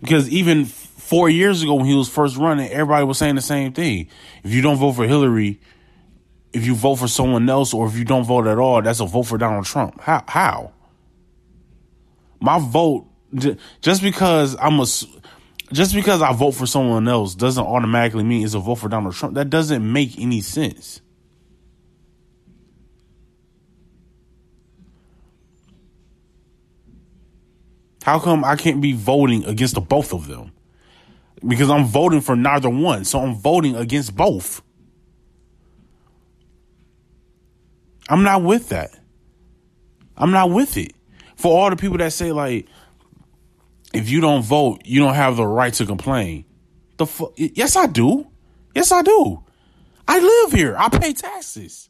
Because 0.00 0.28
even 0.28 0.64
four 0.64 1.28
years 1.28 1.62
ago 1.62 1.74
when 1.74 1.86
he 1.86 1.94
was 1.94 2.08
first 2.08 2.36
running, 2.36 2.70
everybody 2.70 3.04
was 3.04 3.18
saying 3.18 3.34
the 3.34 3.42
same 3.42 3.72
thing. 3.72 4.08
If 4.42 4.52
you 4.52 4.62
don't 4.62 4.76
vote 4.76 4.92
for 4.92 5.06
Hillary, 5.06 5.60
if 6.52 6.66
you 6.66 6.74
vote 6.74 6.96
for 6.96 7.08
someone 7.08 7.48
else 7.48 7.72
or 7.72 7.86
if 7.86 7.96
you 7.96 8.04
don't 8.04 8.24
vote 8.24 8.46
at 8.46 8.58
all, 8.58 8.82
that's 8.82 9.00
a 9.00 9.06
vote 9.06 9.24
for 9.24 9.38
Donald 9.38 9.66
Trump. 9.66 10.00
How? 10.00 10.24
How? 10.26 10.72
My 12.40 12.58
vote, 12.58 13.06
just 13.80 14.02
because 14.02 14.56
I'm 14.60 14.80
a, 14.80 14.86
just 15.72 15.94
because 15.94 16.22
I 16.22 16.32
vote 16.32 16.52
for 16.52 16.66
someone 16.66 17.06
else 17.06 17.34
doesn't 17.34 17.64
automatically 17.64 18.24
mean 18.24 18.44
it's 18.44 18.54
a 18.54 18.58
vote 18.58 18.76
for 18.76 18.88
Donald 18.88 19.14
Trump. 19.14 19.34
That 19.34 19.50
doesn't 19.50 19.92
make 19.92 20.18
any 20.18 20.40
sense. 20.40 21.00
How 28.02 28.18
come 28.18 28.44
I 28.44 28.56
can't 28.56 28.80
be 28.80 28.92
voting 28.92 29.44
against 29.44 29.74
the 29.74 29.80
both 29.80 30.12
of 30.12 30.26
them? 30.26 30.52
Because 31.46 31.70
I'm 31.70 31.84
voting 31.84 32.20
for 32.20 32.34
neither 32.34 32.70
one. 32.70 33.04
So 33.04 33.20
I'm 33.20 33.34
voting 33.34 33.76
against 33.76 34.16
both. 34.16 34.62
I'm 38.08 38.22
not 38.22 38.42
with 38.42 38.70
that. 38.70 38.90
I'm 40.16 40.32
not 40.32 40.50
with 40.50 40.76
it. 40.76 40.92
For 41.40 41.58
all 41.58 41.70
the 41.70 41.76
people 41.76 41.96
that 41.98 42.12
say 42.12 42.32
like, 42.32 42.66
if 43.94 44.10
you 44.10 44.20
don't 44.20 44.42
vote, 44.42 44.82
you 44.84 45.00
don't 45.00 45.14
have 45.14 45.36
the 45.36 45.46
right 45.46 45.72
to 45.72 45.86
complain. 45.86 46.44
The 46.98 47.06
fu- 47.06 47.32
yes, 47.34 47.76
I 47.76 47.86
do. 47.86 48.26
Yes, 48.74 48.92
I 48.92 49.00
do. 49.00 49.42
I 50.06 50.18
live 50.18 50.52
here. 50.52 50.76
I 50.76 50.90
pay 50.90 51.14
taxes. 51.14 51.88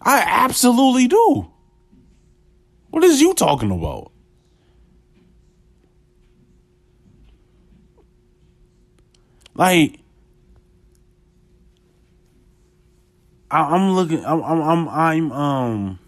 I 0.00 0.20
absolutely 0.20 1.08
do. 1.08 1.50
What 2.90 3.02
is 3.02 3.20
you 3.20 3.34
talking 3.34 3.72
about? 3.72 4.12
Like, 9.54 9.98
I, 13.50 13.74
am 13.74 13.90
looking. 13.90 14.24
I'm, 14.24 14.40
I'm. 14.40 14.62
I'm. 14.62 14.88
I'm. 14.88 15.32
Um. 15.32 15.98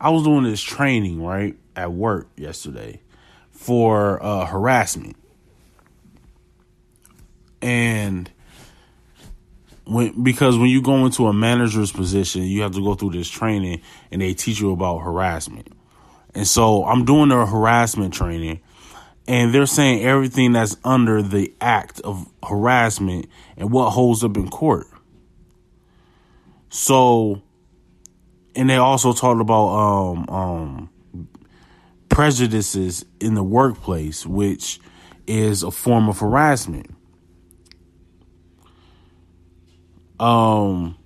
I 0.00 0.10
was 0.10 0.22
doing 0.22 0.44
this 0.44 0.62
training 0.62 1.22
right 1.22 1.56
at 1.76 1.92
work 1.92 2.28
yesterday 2.36 3.00
for 3.50 4.22
uh, 4.22 4.46
harassment, 4.46 5.16
and 7.60 8.30
when 9.84 10.22
because 10.22 10.56
when 10.56 10.68
you 10.68 10.80
go 10.80 11.04
into 11.04 11.26
a 11.26 11.32
manager's 11.32 11.92
position, 11.92 12.42
you 12.42 12.62
have 12.62 12.72
to 12.72 12.82
go 12.82 12.94
through 12.94 13.10
this 13.10 13.28
training, 13.28 13.82
and 14.10 14.22
they 14.22 14.34
teach 14.34 14.60
you 14.60 14.72
about 14.72 14.98
harassment. 14.98 15.68
And 16.34 16.46
so 16.46 16.84
I'm 16.84 17.04
doing 17.04 17.30
a 17.32 17.44
harassment 17.44 18.14
training, 18.14 18.60
and 19.26 19.52
they're 19.52 19.66
saying 19.66 20.04
everything 20.04 20.52
that's 20.52 20.76
under 20.84 21.22
the 21.22 21.52
act 21.60 22.00
of 22.00 22.28
harassment 22.48 23.26
and 23.56 23.70
what 23.70 23.90
holds 23.90 24.24
up 24.24 24.36
in 24.36 24.48
court. 24.48 24.86
So, 26.68 27.42
and 28.60 28.68
they 28.68 28.76
also 28.76 29.14
talked 29.14 29.40
about 29.40 29.68
um, 29.68 30.28
um, 30.28 30.90
prejudices 32.10 33.06
in 33.18 33.32
the 33.32 33.42
workplace, 33.42 34.26
which 34.26 34.78
is 35.26 35.62
a 35.62 35.70
form 35.70 36.10
of 36.10 36.18
harassment. 36.18 36.94
Um, 40.18 40.98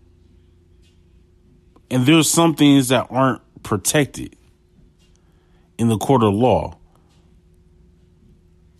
and 1.92 2.04
there's 2.04 2.28
some 2.28 2.56
things 2.56 2.88
that 2.88 3.06
aren't 3.08 3.40
protected 3.62 4.34
in 5.78 5.86
the 5.86 5.96
court 5.96 6.24
of 6.24 6.34
law 6.34 6.76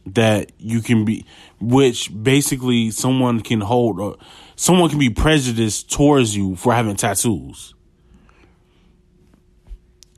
that 0.04 0.50
you 0.58 0.82
can 0.82 1.04
be, 1.04 1.24
which 1.60 2.10
basically 2.24 2.90
someone 2.90 3.38
can 3.40 3.60
hold, 3.60 4.00
uh, 4.00 4.16
someone 4.56 4.90
can 4.90 4.98
be 4.98 5.10
prejudiced 5.10 5.92
towards 5.92 6.36
you 6.36 6.56
for 6.56 6.74
having 6.74 6.96
tattoos. 6.96 7.73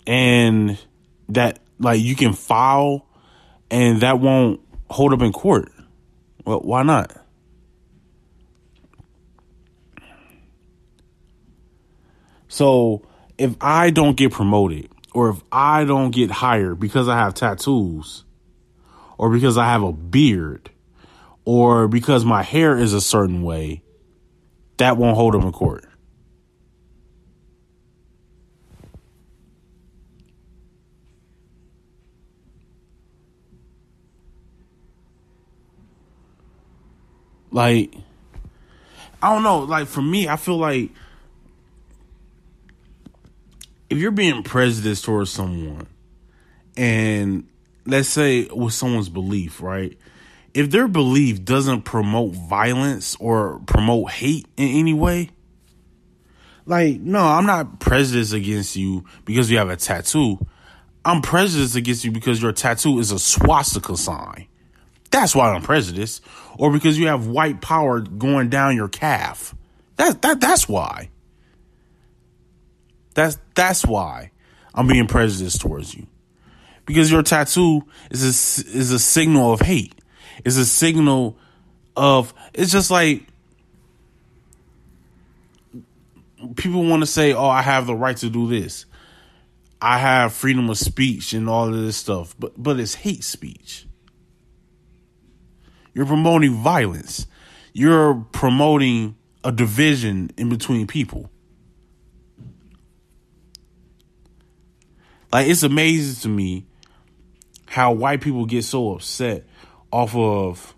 And 0.07 0.79
that, 1.31 1.59
like, 1.79 2.01
you 2.01 2.15
can 2.15 2.33
file 2.33 3.07
and 3.71 4.01
that 4.03 4.21
won't 4.21 4.61
hold 4.89 5.13
up 5.13 5.23
in 5.23 5.33
court. 5.33 5.73
Well, 6.45 6.61
why 6.61 6.83
not? 6.83 7.13
So 12.49 13.03
if 13.37 13.55
I 13.61 13.91
don't 13.91 14.17
get 14.17 14.33
promoted 14.33 14.89
or 15.13 15.31
if 15.31 15.43
I 15.51 15.85
don't 15.85 16.11
get 16.11 16.31
hired 16.31 16.79
because 16.79 17.09
I 17.09 17.17
have 17.17 17.35
tattoos, 17.35 18.25
or 19.19 19.31
because 19.31 19.57
I 19.57 19.67
have 19.67 19.83
a 19.83 19.93
beard 19.93 20.71
or 21.45 21.89
because 21.89 22.25
my 22.25 22.43
hair 22.43 22.77
is 22.77 22.93
a 22.93 23.01
certain 23.01 23.43
way, 23.43 23.83
that 24.77 24.97
won't 24.97 25.17
hold 25.17 25.35
up 25.35 25.43
in 25.43 25.53
court. 25.53 25.87
Like, 37.57 37.95
I 39.23 39.33
don't 39.33 39.43
know. 39.43 39.61
Like, 39.61 39.87
for 39.89 40.03
me, 40.03 40.29
I 40.29 40.37
feel 40.37 40.59
like 40.59 40.91
if 43.89 43.97
you're 43.97 44.11
being 44.11 44.43
prejudiced 44.43 45.07
towards 45.07 45.31
someone 45.31 45.87
and 46.77 47.49
let's 47.87 48.11
say 48.11 48.45
with 48.45 48.75
someone's 48.75 49.09
belief, 49.09 49.63
right? 49.63 49.97
If 50.53 50.71
their 50.71 50.87
belief 50.87 51.47
doesn't 51.47 51.87
promote 51.87 52.35
violence 52.35 53.17
or 53.19 53.61
promote 53.61 54.11
hate 54.11 54.45
in 54.59 54.69
any 54.69 54.93
way, 54.93 55.31
like, 56.67 57.01
no, 57.01 57.21
I'm 57.21 57.47
not 57.47 57.81
prejudiced 57.81 58.35
against 58.35 58.77
you 58.77 59.07
because 59.25 59.51
you 59.51 59.57
have 59.57 59.71
a 59.71 59.77
tattoo. 59.77 60.45
I'm 61.07 61.23
prejudiced 61.23 61.75
against 61.75 62.05
you 62.05 62.11
because 62.11 62.43
your 62.43 62.53
tattoo 62.53 62.99
is 62.99 63.13
a 63.13 63.19
swastika 63.19 63.97
sign. 63.97 64.47
That's 65.17 65.35
why 65.35 65.51
I'm 65.51 65.63
prejudiced. 65.63 66.23
Or 66.59 66.71
because 66.71 66.99
you 66.99 67.07
have 67.07 67.27
white 67.27 67.63
power 67.63 68.01
going 68.01 68.51
down 68.51 68.77
your 68.77 68.89
calf. 68.89 69.55
That 69.97 70.21
that 70.21 70.43
that's 70.43 70.69
why. 70.69 71.09
That's 73.15 73.39
that's 73.55 73.87
why 73.87 74.31
I'm 74.75 74.87
being 74.87 75.07
prejudiced 75.07 75.63
towards 75.63 75.95
you 75.95 76.07
because 76.85 77.11
your 77.11 77.23
tattoo 77.23 77.87
is 78.11 78.23
a, 78.23 78.77
is 78.77 78.93
a 78.93 78.99
signal 78.99 79.55
of 79.55 79.61
hate. 79.63 79.95
It's 80.45 80.59
a 80.59 80.67
signal 80.67 81.39
of 81.97 82.35
it's 82.53 82.71
just 82.71 82.91
like 82.91 83.23
people 86.57 86.85
want 86.85 87.03
to 87.03 87.07
say, 87.07 87.33
"Oh, 87.33 87.49
I 87.49 87.63
have 87.63 87.87
the 87.87 87.95
right 87.95 88.19
to 88.19 88.29
do 88.29 88.49
this. 88.49 88.85
I 89.81 89.97
have 89.97 90.35
freedom 90.35 90.69
of 90.69 90.77
speech 90.77 91.33
and 91.33 91.49
all 91.49 91.69
of 91.69 91.75
this 91.75 91.97
stuff." 91.97 92.37
But 92.39 92.53
but 92.63 92.79
it's 92.79 92.97
hate 92.97 93.25
speech. 93.25 93.86
You're 95.97 96.05
promoting 96.05 96.53
violence. 96.57 97.27
You're 97.73 98.27
promoting 98.31 99.17
a 99.43 99.51
division 99.51 100.31
in 100.37 100.51
between 100.51 100.87
people. 100.87 101.31
Like 105.33 105.49
it's 105.49 105.63
amazing 105.63 106.21
to 106.21 106.29
me 106.29 106.67
how 107.65 107.93
white 107.93 108.21
people 108.21 108.45
get 108.45 108.65
so 108.65 108.93
upset 108.93 109.47
off 109.91 110.15
of 110.15 110.75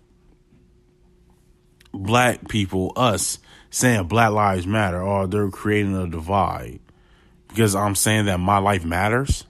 black 1.93 2.47
people, 2.47 2.93
us 2.95 3.39
saying 3.71 4.07
Black 4.07 4.31
Lives 4.31 4.65
Matter, 4.65 5.01
or 5.01 5.27
they're 5.27 5.49
creating 5.49 5.97
a 5.97 6.07
divide 6.07 6.79
because 7.49 7.75
I'm 7.75 7.95
saying 7.95 8.27
that 8.27 8.37
my 8.39 8.59
life 8.59 8.85
matters. 8.85 9.43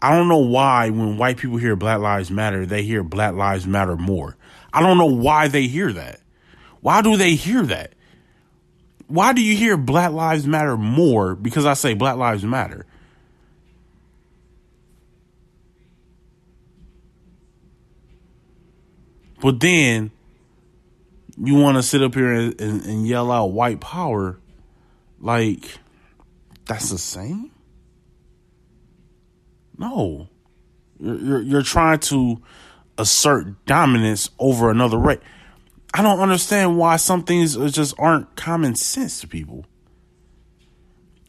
I 0.00 0.16
don't 0.16 0.28
know 0.28 0.38
why 0.38 0.90
when 0.90 1.18
white 1.18 1.38
people 1.38 1.56
hear 1.56 1.74
Black 1.74 1.98
Lives 1.98 2.30
Matter, 2.30 2.64
they 2.64 2.82
hear 2.82 3.02
Black 3.02 3.34
Lives 3.34 3.66
Matter 3.66 3.96
more. 3.96 4.36
I 4.72 4.80
don't 4.80 4.98
know 4.98 5.06
why 5.06 5.48
they 5.48 5.66
hear 5.66 5.92
that. 5.92 6.20
Why 6.80 7.02
do 7.02 7.16
they 7.16 7.34
hear 7.34 7.62
that? 7.64 7.94
Why 9.08 9.32
do 9.32 9.42
you 9.42 9.56
hear 9.56 9.76
Black 9.76 10.12
Lives 10.12 10.46
Matter 10.46 10.76
more 10.76 11.34
because 11.34 11.66
I 11.66 11.74
say 11.74 11.94
Black 11.94 12.16
Lives 12.16 12.44
Matter? 12.44 12.86
But 19.40 19.60
then 19.60 20.10
you 21.36 21.54
want 21.54 21.76
to 21.76 21.82
sit 21.82 22.02
up 22.02 22.14
here 22.14 22.32
and, 22.32 22.60
and, 22.60 22.84
and, 22.84 23.06
yell 23.06 23.30
out 23.30 23.52
white 23.52 23.80
power 23.80 24.38
like 25.20 25.78
that's 26.66 26.90
the 26.90 26.98
same? 26.98 27.52
No. 29.78 30.28
You're, 30.98 31.16
you're, 31.16 31.40
you're 31.40 31.62
trying 31.62 32.00
to 32.00 32.42
assert 32.98 33.64
dominance 33.64 34.30
over 34.38 34.70
another 34.70 34.98
race. 34.98 35.20
I 35.94 36.02
don't 36.02 36.20
understand 36.20 36.76
why 36.76 36.96
some 36.96 37.22
things 37.22 37.56
just 37.72 37.94
aren't 37.98 38.36
common 38.36 38.74
sense 38.74 39.20
to 39.20 39.28
people. 39.28 39.64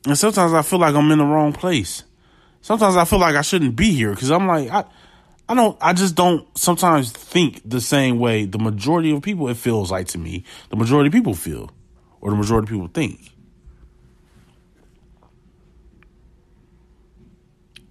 And 0.05 0.17
sometimes 0.17 0.53
I 0.53 0.61
feel 0.63 0.79
like 0.79 0.95
I'm 0.95 1.11
in 1.11 1.19
the 1.19 1.25
wrong 1.25 1.53
place. 1.53 2.03
Sometimes 2.61 2.97
I 2.97 3.05
feel 3.05 3.19
like 3.19 3.35
I 3.35 3.41
shouldn't 3.41 3.75
be 3.75 3.91
here 3.91 4.11
because 4.11 4.31
I'm 4.31 4.47
like, 4.47 4.69
I, 4.69 4.83
I 5.47 5.55
don't, 5.55 5.77
I 5.79 5.93
just 5.93 6.15
don't 6.15 6.45
sometimes 6.57 7.11
think 7.11 7.61
the 7.67 7.79
same 7.79 8.19
way 8.19 8.45
the 8.45 8.59
majority 8.59 9.11
of 9.11 9.21
people, 9.21 9.47
it 9.47 9.57
feels 9.57 9.91
like 9.91 10.07
to 10.07 10.17
me, 10.17 10.43
the 10.69 10.75
majority 10.75 11.07
of 11.07 11.13
people 11.13 11.35
feel. 11.35 11.69
or 12.21 12.31
the 12.31 12.37
majority 12.37 12.65
of 12.65 12.69
people 12.69 12.87
think. 12.87 13.31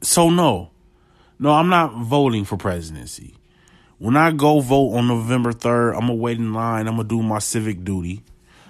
So 0.03 0.31
no, 0.31 0.71
no, 1.39 1.53
I'm 1.53 1.69
not 1.69 1.95
voting 1.95 2.45
for 2.45 2.57
presidency. 2.57 3.35
When 3.99 4.17
I 4.17 4.31
go 4.31 4.61
vote 4.61 4.95
on 4.95 5.09
November 5.09 5.53
3rd, 5.53 5.95
I'm 5.95 6.01
gonna 6.03 6.15
wait 6.15 6.39
in 6.39 6.53
line. 6.55 6.87
I'm 6.87 6.97
gonna 6.97 7.09
do 7.09 7.23
my 7.23 7.41
civic 7.41 7.85
duty, 7.85 8.23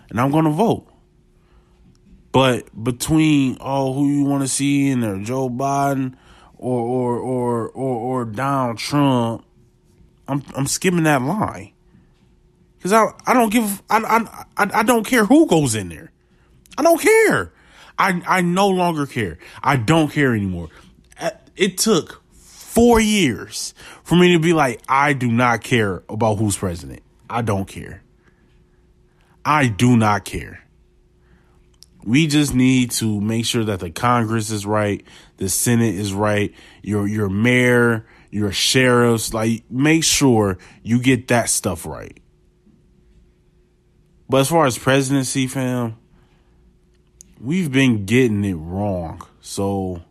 and 0.08 0.20
I'm 0.20 0.30
gonna 0.30 0.50
vote. 0.50 0.86
But 2.32 2.82
between 2.82 3.56
oh, 3.60 3.92
who 3.92 4.08
you 4.08 4.24
want 4.24 4.42
to 4.42 4.48
see 4.48 4.88
in 4.88 5.00
there, 5.00 5.18
Joe 5.18 5.48
Biden 5.50 6.14
or 6.56 6.80
or 6.80 7.18
or 7.18 7.68
or, 7.68 7.96
or 7.96 8.24
Donald 8.24 8.78
Trump, 8.78 9.44
I'm 10.26 10.42
I'm 10.54 10.66
skipping 10.66 11.04
that 11.04 11.22
line 11.22 11.72
because 12.76 12.92
I 12.92 13.06
I 13.26 13.34
don't 13.34 13.50
give 13.50 13.82
I, 13.90 13.98
I, 13.98 14.64
I 14.64 14.80
I 14.80 14.82
don't 14.82 15.04
care 15.04 15.24
who 15.24 15.46
goes 15.46 15.74
in 15.74 15.88
there. 15.88 16.10
I 16.76 16.82
don't 16.82 17.00
care. 17.00 17.52
I 17.98 18.22
I 18.26 18.40
no 18.42 18.68
longer 18.68 19.06
care. 19.06 19.38
I 19.62 19.76
don't 19.76 20.10
care 20.10 20.34
anymore. 20.34 20.68
It 21.58 21.76
took 21.76 22.22
four 22.32 23.00
years 23.00 23.74
for 24.04 24.14
me 24.14 24.32
to 24.32 24.38
be 24.38 24.52
like, 24.52 24.80
I 24.88 25.12
do 25.12 25.30
not 25.30 25.64
care 25.64 26.04
about 26.08 26.36
who's 26.36 26.56
president. 26.56 27.02
I 27.28 27.42
don't 27.42 27.66
care. 27.66 28.02
I 29.44 29.66
do 29.66 29.96
not 29.96 30.24
care. 30.24 30.62
We 32.04 32.28
just 32.28 32.54
need 32.54 32.92
to 32.92 33.20
make 33.20 33.44
sure 33.44 33.64
that 33.64 33.80
the 33.80 33.90
Congress 33.90 34.50
is 34.50 34.64
right, 34.64 35.04
the 35.38 35.48
Senate 35.48 35.96
is 35.96 36.14
right, 36.14 36.54
your 36.82 37.08
your 37.08 37.28
mayor, 37.28 38.06
your 38.30 38.52
sheriffs, 38.52 39.34
like 39.34 39.64
make 39.68 40.04
sure 40.04 40.58
you 40.84 41.00
get 41.00 41.28
that 41.28 41.50
stuff 41.50 41.84
right. 41.84 42.18
But 44.28 44.42
as 44.42 44.48
far 44.48 44.66
as 44.66 44.78
presidency, 44.78 45.48
fam, 45.48 45.96
we've 47.40 47.72
been 47.72 48.06
getting 48.06 48.44
it 48.44 48.54
wrong. 48.54 49.26
So 49.40 50.02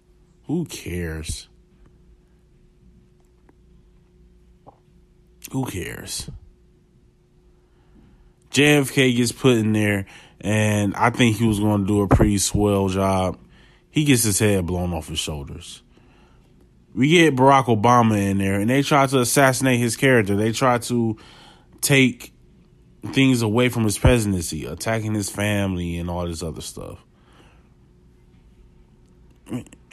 who 0.48 0.66
cares? 0.66 1.50
Who 5.52 5.66
cares? 5.66 6.30
JFK 8.52 9.16
gets 9.16 9.32
put 9.32 9.58
in 9.58 9.74
there, 9.74 10.06
and 10.42 10.96
I 10.96 11.10
think 11.10 11.38
he 11.38 11.46
was 11.46 11.60
going 11.60 11.82
to 11.82 11.88
do 11.88 12.02
a 12.02 12.08
pretty 12.08 12.38
swell 12.38 12.90
job. 12.90 13.38
He 13.92 14.04
gets 14.04 14.24
his 14.24 14.40
head 14.40 14.66
blown 14.66 14.94
off 14.94 15.10
his 15.10 15.20
shoulders. 15.20 15.84
We 16.96 17.10
get 17.10 17.36
Barack 17.36 17.66
Obama 17.66 18.18
in 18.18 18.38
there, 18.40 18.60
and 18.60 18.70
they 18.70 18.82
try 18.82 19.06
to 19.06 19.20
assassinate 19.20 19.80
his 19.80 19.96
character. 19.96 20.36
They 20.36 20.52
try 20.52 20.80
to 20.80 21.18
take 21.82 22.34
things 23.12 23.42
away 23.42 23.70
from 23.70 23.84
his 23.84 23.98
presidency, 23.98 24.66
attacking 24.66 25.14
his 25.14 25.30
family 25.30 25.98
and 25.98 26.10
all 26.10 26.26
this 26.26 26.42
other 26.42 26.62
stuff. 26.62 27.00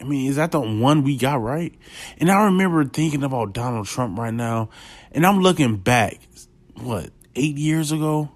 I 0.01 0.05
mean, 0.05 0.29
is 0.29 0.37
that 0.37 0.51
the 0.51 0.61
one 0.61 1.05
we 1.05 1.17
got 1.17 1.41
right? 1.41 1.73
And 2.19 2.31
I 2.31 2.47
remember 2.47 2.85
thinking 2.85 3.23
about 3.23 3.53
Donald 3.53 3.87
Trump 3.87 4.19
right 4.19 4.35
now, 4.35 4.71
and 5.13 5.25
I'm 5.25 5.41
looking 5.41 5.77
back, 5.77 6.19
what, 6.75 7.11
eight 7.37 7.57
years 7.57 7.93
ago? 7.93 8.31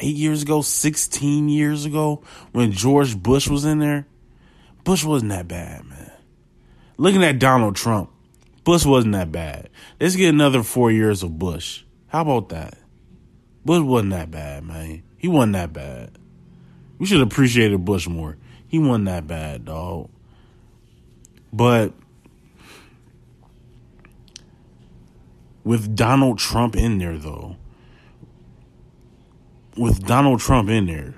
Eight 0.00 0.16
years 0.16 0.42
ago, 0.42 0.60
16 0.62 1.48
years 1.48 1.84
ago, 1.84 2.22
when 2.52 2.72
George 2.72 3.16
Bush 3.16 3.48
was 3.48 3.64
in 3.64 3.78
there? 3.78 4.06
Bush 4.84 5.04
wasn't 5.04 5.30
that 5.30 5.48
bad, 5.48 5.84
man. 5.84 6.12
Looking 6.98 7.24
at 7.24 7.38
Donald 7.38 7.76
Trump, 7.76 8.10
Bush 8.64 8.84
wasn't 8.84 9.14
that 9.14 9.32
bad. 9.32 9.70
Let's 10.00 10.16
get 10.16 10.28
another 10.28 10.62
four 10.62 10.90
years 10.90 11.22
of 11.22 11.38
Bush. 11.38 11.84
How 12.08 12.22
about 12.22 12.48
that? 12.50 12.76
Bush 13.64 13.82
wasn't 13.82 14.10
that 14.10 14.30
bad, 14.30 14.64
man. 14.64 15.02
He 15.16 15.28
wasn't 15.28 15.54
that 15.54 15.72
bad. 15.72 16.18
We 16.98 17.06
should 17.06 17.18
have 17.18 17.28
appreciated 17.28 17.84
Bush 17.84 18.08
more. 18.08 18.36
He 18.68 18.78
wasn't 18.78 19.06
that 19.06 19.26
bad, 19.26 19.64
dog. 19.64 20.10
But 21.52 21.92
with 25.64 25.94
Donald 25.94 26.38
Trump 26.38 26.74
in 26.74 26.98
there, 26.98 27.18
though, 27.18 27.56
with 29.76 30.06
Donald 30.06 30.40
Trump 30.40 30.68
in 30.68 30.86
there, 30.86 31.14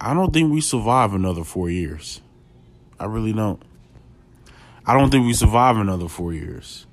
I 0.00 0.14
don't 0.14 0.32
think 0.32 0.50
we 0.50 0.62
survive 0.62 1.12
another 1.12 1.44
four 1.44 1.68
years. 1.68 2.22
I 2.98 3.04
really 3.04 3.32
don't. 3.32 3.62
I 4.86 4.94
don't 4.94 5.10
think 5.10 5.26
we 5.26 5.34
survive 5.34 5.76
another 5.76 6.08
four 6.08 6.32
years. 6.32 6.86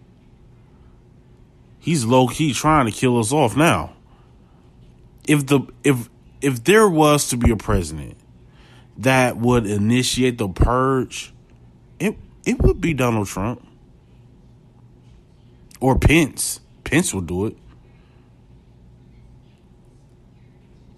He's 1.80 2.04
low 2.04 2.28
key 2.28 2.54
trying 2.54 2.86
to 2.86 2.91
kill 2.91 3.17
us 3.17 3.32
off 3.32 3.56
now 3.56 3.97
if 5.28 5.46
the 5.46 5.62
if 5.84 6.10
if 6.42 6.63
there 6.63 6.88
was 6.88 7.30
to 7.30 7.38
be 7.38 7.52
a 7.52 7.58
president 7.58 8.18
that 8.98 9.38
would 9.38 9.68
initiate 9.68 10.38
the 10.38 10.48
purge, 10.48 11.34
it 12.00 12.18
it 12.46 12.60
would 12.62 12.82
be 12.82 12.94
Donald 12.94 13.28
Trump 13.28 13.66
or 15.80 16.00
Pence. 16.00 16.62
Pence 16.84 17.13
would 17.13 17.28
do 17.28 17.46
it. 17.46 17.58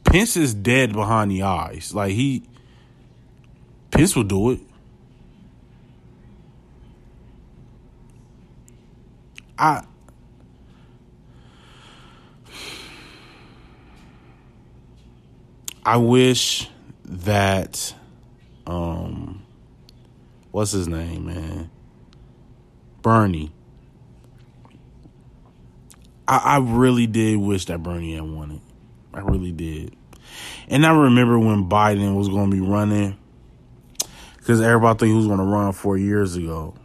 Pence 0.04 0.38
is 0.38 0.54
dead 0.54 0.94
behind 0.94 1.32
the 1.32 1.42
eyes. 1.42 1.94
Like 1.94 2.13
he 2.13 2.44
Pence 3.92 4.15
will 4.15 4.24
do 4.24 4.52
it. 4.52 4.60
I 9.58 9.84
I 15.89 15.97
wish 15.97 16.69
that 17.06 17.95
um 18.67 19.43
what's 20.52 20.71
his 20.71 20.88
name, 20.88 21.25
man? 21.25 21.71
Bernie. 23.02 23.52
I, 26.28 26.38
I 26.38 26.58
really 26.60 27.08
did 27.08 27.38
wish 27.38 27.65
that 27.65 27.82
Bernie 27.82 28.13
had 28.13 28.21
won 28.21 28.52
it. 28.52 28.62
I 29.15 29.21
really 29.21 29.52
did. 29.52 29.95
And 30.67 30.86
I 30.86 30.95
remember 30.95 31.39
when 31.39 31.67
Biden 31.67 32.15
was 32.15 32.30
going 32.30 32.52
to 32.52 32.56
be 32.56 32.62
running, 32.62 33.17
because 34.38 34.62
everybody 34.62 34.99
thought 34.99 35.06
he 35.08 35.13
was 35.13 35.25
going 35.25 35.39
to 35.39 35.43
run 35.43 35.71
four 35.71 35.97
years 35.97 36.36
ago. 36.36 36.75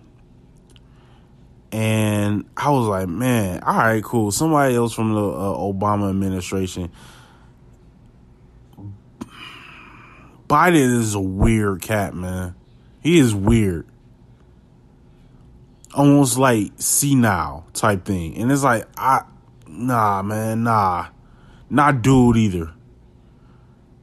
And 1.72 2.46
I 2.56 2.70
was 2.70 2.86
like, 2.86 3.08
man, 3.08 3.60
all 3.64 3.76
right, 3.76 4.02
cool. 4.02 4.30
Somebody 4.32 4.74
else 4.76 4.94
from 4.94 5.12
the 5.12 5.20
uh, 5.28 5.58
Obama 5.58 6.08
administration 6.08 6.90
Biden 10.48 10.98
is 10.98 11.14
a 11.14 11.20
weird 11.20 11.82
cat, 11.82 12.14
man. 12.14 12.54
He 13.00 13.18
is 13.18 13.34
weird. 13.34 13.86
Almost 15.94 16.38
like 16.38 16.72
senile 16.76 17.66
type 17.72 18.04
thing. 18.04 18.36
And 18.36 18.50
it's 18.50 18.64
like, 18.64 18.86
I, 18.96 19.22
nah, 19.66 20.22
man, 20.22 20.64
nah. 20.64 21.08
Not 21.70 22.02
dude 22.02 22.36
either. 22.36 22.72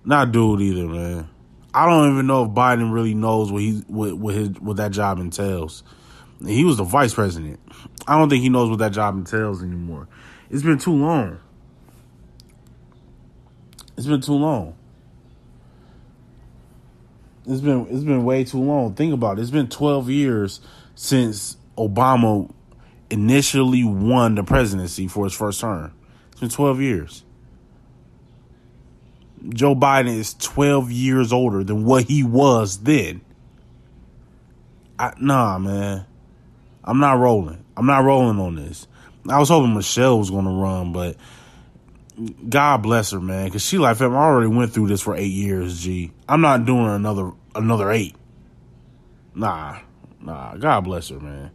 Not 0.04 0.32
dude 0.32 0.62
either, 0.62 0.88
man. 0.88 1.30
I 1.74 1.86
don't 1.86 2.12
even 2.12 2.28
know 2.28 2.44
if 2.46 2.52
Biden 2.52 2.92
really 2.92 3.14
knows 3.14 3.52
what 3.52 3.62
he 3.62 3.84
what 3.88 4.18
what 4.18 4.36
his 4.36 4.50
what 4.60 4.78
that 4.78 4.92
job 4.92 5.20
entails. 5.20 5.84
He 6.46 6.66
was 6.66 6.78
the 6.78 6.84
vice 6.84 7.14
president. 7.14 7.60
I 8.08 8.18
don't 8.18 8.30
think 8.30 8.42
he 8.42 8.50
knows 8.50 8.70
what 8.70 8.80
that 8.80 8.92
job 8.92 9.16
entails 9.16 9.64
anymore. 9.64 10.08
It's 10.50 10.64
been 10.64 10.80
too 10.80 10.94
long. 10.94 11.40
It's 13.96 14.08
been 14.08 14.22
too 14.22 14.34
long. 14.34 14.76
It's 17.46 17.62
been 17.62 17.88
it's 17.90 18.04
been 18.04 18.24
way 18.24 18.44
too 18.44 18.60
long. 18.60 18.94
Think 18.94 19.14
about 19.14 19.38
it. 19.38 19.42
It's 19.42 19.52
been 19.52 19.68
12 19.68 20.10
years 20.10 20.62
since 20.96 21.58
Obama 21.78 22.52
initially 23.10 23.84
won 23.84 24.36
the 24.36 24.44
presidency 24.44 25.08
for 25.08 25.26
his 25.26 25.34
first 25.34 25.60
term. 25.62 25.94
It's 26.32 26.42
been 26.42 26.50
12 26.50 26.82
years. 26.82 27.24
Joe 29.50 29.76
Biden 29.76 30.16
is 30.16 30.36
12 30.36 30.92
years 30.92 31.34
older 31.34 31.64
than 31.64 31.84
what 31.84 32.04
he 32.04 32.24
was 32.24 32.78
then. 32.80 33.22
I, 35.00 35.14
nah, 35.20 35.58
man. 35.58 36.06
I'm 36.84 37.00
not 37.00 37.18
rolling. 37.18 37.64
I'm 37.76 37.88
not 37.88 38.04
rolling 38.04 38.40
on 38.40 38.56
this. 38.56 38.88
I 39.28 39.40
was 39.40 39.50
hoping 39.50 39.74
Michelle 39.74 40.20
was 40.20 40.30
going 40.30 40.46
to 40.46 40.52
run, 40.52 40.94
but 40.94 41.16
God 42.50 42.84
bless 42.84 43.12
her, 43.12 43.20
man, 43.20 43.46
because 43.46 43.66
she 43.66 43.78
like, 43.78 43.98
fam, 43.98 44.14
I 44.14 44.20
already 44.20 44.48
went 44.48 44.74
through 44.74 44.88
this 44.88 45.02
for 45.02 45.16
eight 45.16 45.32
years. 45.32 45.82
G, 45.82 46.12
I'm 46.28 46.42
not 46.42 46.66
doing 46.66 46.88
another 46.88 47.32
another 47.56 47.92
eight. 47.92 48.16
Nah, 49.34 49.80
nah. 50.20 50.56
God 50.58 50.82
bless 50.82 51.10
her, 51.10 51.20
man. 51.20 51.52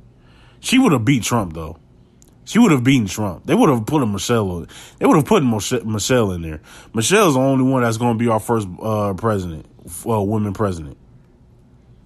She 0.61 0.79
would 0.79 0.93
have 0.93 1.05
beat 1.05 1.23
Trump 1.23 1.53
though. 1.53 1.79
She 2.47 2.61
would 2.61 2.71
have 2.71 2.85
beaten 2.85 3.09
Trump. 3.09 3.45
They 3.45 3.57
would 3.57 3.69
have 3.69 3.87
put 3.87 4.03
a 4.03 4.07
Michelle. 4.07 4.67
They 4.99 5.07
would 5.07 5.17
have 5.17 5.25
put 5.25 5.43
Michelle 5.43 6.31
in 6.31 6.43
there. 6.43 6.61
Michelle's 6.95 7.35
the 7.35 7.41
only 7.41 7.65
one 7.65 7.83
that's 7.83 7.97
going 7.97 8.17
to 8.17 8.19
be 8.19 8.31
our 8.31 8.39
first 8.39 8.69
uh, 8.81 9.15
president, 9.15 9.67
uh, 10.09 10.23
woman 10.23 10.53
president. 10.53 10.97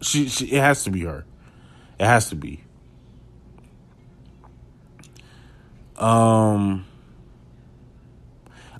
She, 0.00 0.28
she, 0.28 0.46
it 0.46 0.60
has 0.60 0.84
to 0.84 0.90
be 0.90 1.02
her. 1.02 1.26
It 1.98 2.06
has 2.06 2.30
to 2.30 2.36
be. 2.36 2.64
Um, 5.98 6.86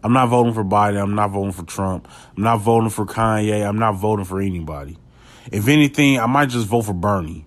I'm 0.03 0.13
not 0.13 0.29
voting 0.29 0.55
for 0.55 0.65
Biden. 0.65 1.03
I'm 1.03 1.15
not 1.15 1.31
voting 1.31 1.53
for 1.53 1.65
Trump. 1.65 2.09
I'm 2.37 2.43
not 2.43 2.59
voting 2.59 2.91
for 2.91 3.05
Kanye. 3.05 3.67
I'm 3.67 3.79
not 3.79 3.93
voting 3.93 4.25
for 4.25 4.41
anybody. 4.41 4.97
If 5.53 5.69
anything, 5.69 6.19
I 6.19 6.27
might 6.27 6.49
just 6.49 6.67
vote 6.67 6.83
for 6.83 6.95
Bernie 6.95 7.45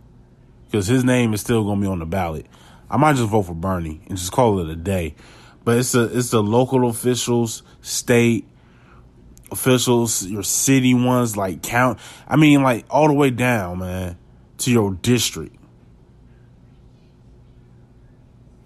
because 0.66 0.88
his 0.88 1.04
name 1.04 1.34
is 1.34 1.42
still 1.42 1.64
going 1.64 1.80
to 1.80 1.82
be 1.82 1.92
on 1.92 2.00
the 2.00 2.06
ballot. 2.06 2.46
I 2.90 2.98
might 2.98 3.16
just 3.16 3.30
vote 3.30 3.44
for 3.44 3.56
Bernie 3.56 4.02
and 4.08 4.18
just 4.18 4.32
call 4.32 4.60
it 4.60 4.70
a 4.70 4.76
day. 4.76 5.16
But 5.64 5.78
it's 5.78 5.96
a 5.96 6.04
it's 6.18 6.30
the 6.30 6.44
local 6.44 6.88
officials, 6.90 7.64
state 7.82 8.48
officials, 9.52 10.26
your 10.26 10.44
city 10.44 10.94
ones, 10.94 11.38
like 11.38 11.64
count. 11.64 12.00
I 12.28 12.36
mean, 12.36 12.62
like 12.62 12.86
all 12.90 13.08
the 13.08 13.14
way 13.14 13.30
down, 13.30 13.80
man, 13.80 14.18
to 14.60 14.72
your 14.72 14.94
district. 14.94 15.56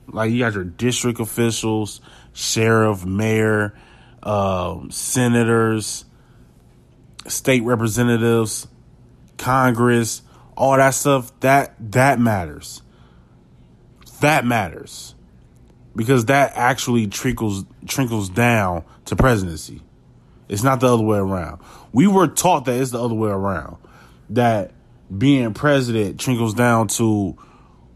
Like 0.08 0.32
you 0.32 0.40
got 0.40 0.54
your 0.54 0.64
district 0.64 1.20
officials, 1.20 2.02
sheriff, 2.38 3.04
mayor, 3.04 3.74
um, 4.22 4.92
senators, 4.92 6.06
state 7.26 7.64
representatives, 7.64 8.68
Congress, 9.40 10.22
all 10.56 10.78
that 10.78 10.92
stuff. 10.92 11.38
That 11.40 11.74
that 11.92 12.20
matters. 12.20 12.84
That 14.22 14.46
matters 14.46 15.16
because 15.96 16.26
that 16.26 16.54
actually 16.56 17.08
trickles 17.08 17.66
trickles 17.88 18.30
down 18.30 18.84
to 19.06 19.16
presidency. 19.16 19.82
It's 20.48 20.64
not 20.64 20.80
the 20.80 20.94
other 20.94 21.04
way 21.04 21.18
around. 21.18 21.62
We 21.92 22.06
were 22.06 22.28
taught 22.28 22.66
that 22.66 22.80
it's 22.80 22.92
the 22.92 23.04
other 23.04 23.16
way 23.16 23.32
around. 23.32 23.78
That 24.30 24.74
being 25.16 25.56
president 25.56 26.20
trickles 26.20 26.54
down 26.54 26.88
to 26.90 27.36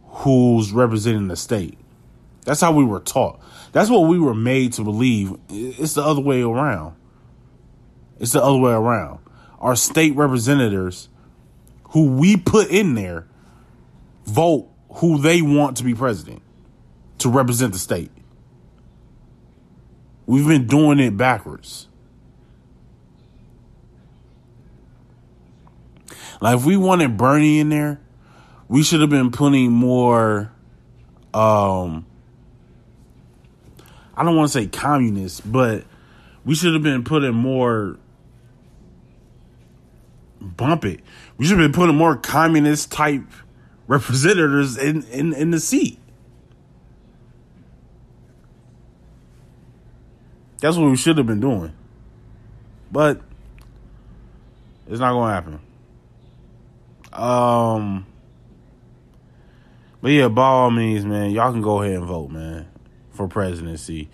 who's 0.05 0.71
representing 0.71 1.27
the 1.27 1.35
state. 1.35 1.77
That's 2.43 2.59
how 2.59 2.71
we 2.71 2.83
were 2.83 2.99
taught. 2.99 3.39
That's 3.71 3.89
what 3.89 4.01
we 4.01 4.19
were 4.19 4.33
made 4.33 4.73
to 4.73 4.83
believe. 4.83 5.33
It's 5.49 5.93
the 5.93 6.03
other 6.03 6.21
way 6.21 6.41
around. 6.41 6.95
It's 8.19 8.33
the 8.33 8.43
other 8.43 8.57
way 8.57 8.71
around. 8.71 9.19
Our 9.59 9.75
state 9.75 10.15
representatives, 10.15 11.09
who 11.91 12.07
we 12.07 12.37
put 12.37 12.69
in 12.69 12.95
there, 12.95 13.27
vote 14.25 14.69
who 14.95 15.19
they 15.19 15.41
want 15.41 15.77
to 15.77 15.83
be 15.83 15.95
president 15.95 16.41
to 17.19 17.29
represent 17.29 17.73
the 17.73 17.79
state. 17.79 18.11
We've 20.25 20.47
been 20.47 20.67
doing 20.67 20.99
it 20.99 21.15
backwards. 21.15 21.87
Like 26.41 26.57
if 26.57 26.65
we 26.65 26.75
wanted 26.75 27.17
Bernie 27.17 27.59
in 27.59 27.69
there, 27.69 28.01
we 28.67 28.83
should 28.83 29.01
have 29.01 29.09
been 29.09 29.31
putting 29.31 29.71
more 29.71 30.51
um 31.33 32.05
I 34.15 34.23
don't 34.23 34.35
want 34.35 34.51
to 34.51 34.53
say 34.59 34.67
communist, 34.67 35.49
but 35.49 35.85
we 36.45 36.55
should 36.55 36.73
have 36.73 36.83
been 36.83 37.03
putting 37.03 37.33
more 37.33 37.97
bump 40.39 40.85
it. 40.85 40.99
We 41.37 41.45
should 41.45 41.59
have 41.59 41.71
been 41.71 41.79
putting 41.79 41.95
more 41.95 42.15
communist 42.15 42.91
type 42.91 43.23
representatives 43.87 44.77
in, 44.77 45.03
in, 45.03 45.33
in 45.33 45.51
the 45.51 45.59
seat. 45.59 45.99
That's 50.59 50.77
what 50.77 50.89
we 50.89 50.97
should 50.97 51.17
have 51.17 51.25
been 51.25 51.39
doing. 51.39 51.73
But 52.91 53.21
it's 54.87 54.99
not 54.99 55.13
gonna 55.13 55.33
happen. 55.33 55.59
Um 57.13 58.05
But 60.01 60.11
yeah, 60.11 60.27
by 60.27 60.43
all 60.43 60.71
means, 60.71 61.05
man, 61.05 61.31
y'all 61.31 61.51
can 61.51 61.61
go 61.61 61.81
ahead 61.81 61.95
and 61.95 62.05
vote, 62.05 62.29
man 62.29 62.67
for 63.11 63.27
presidency 63.27 64.09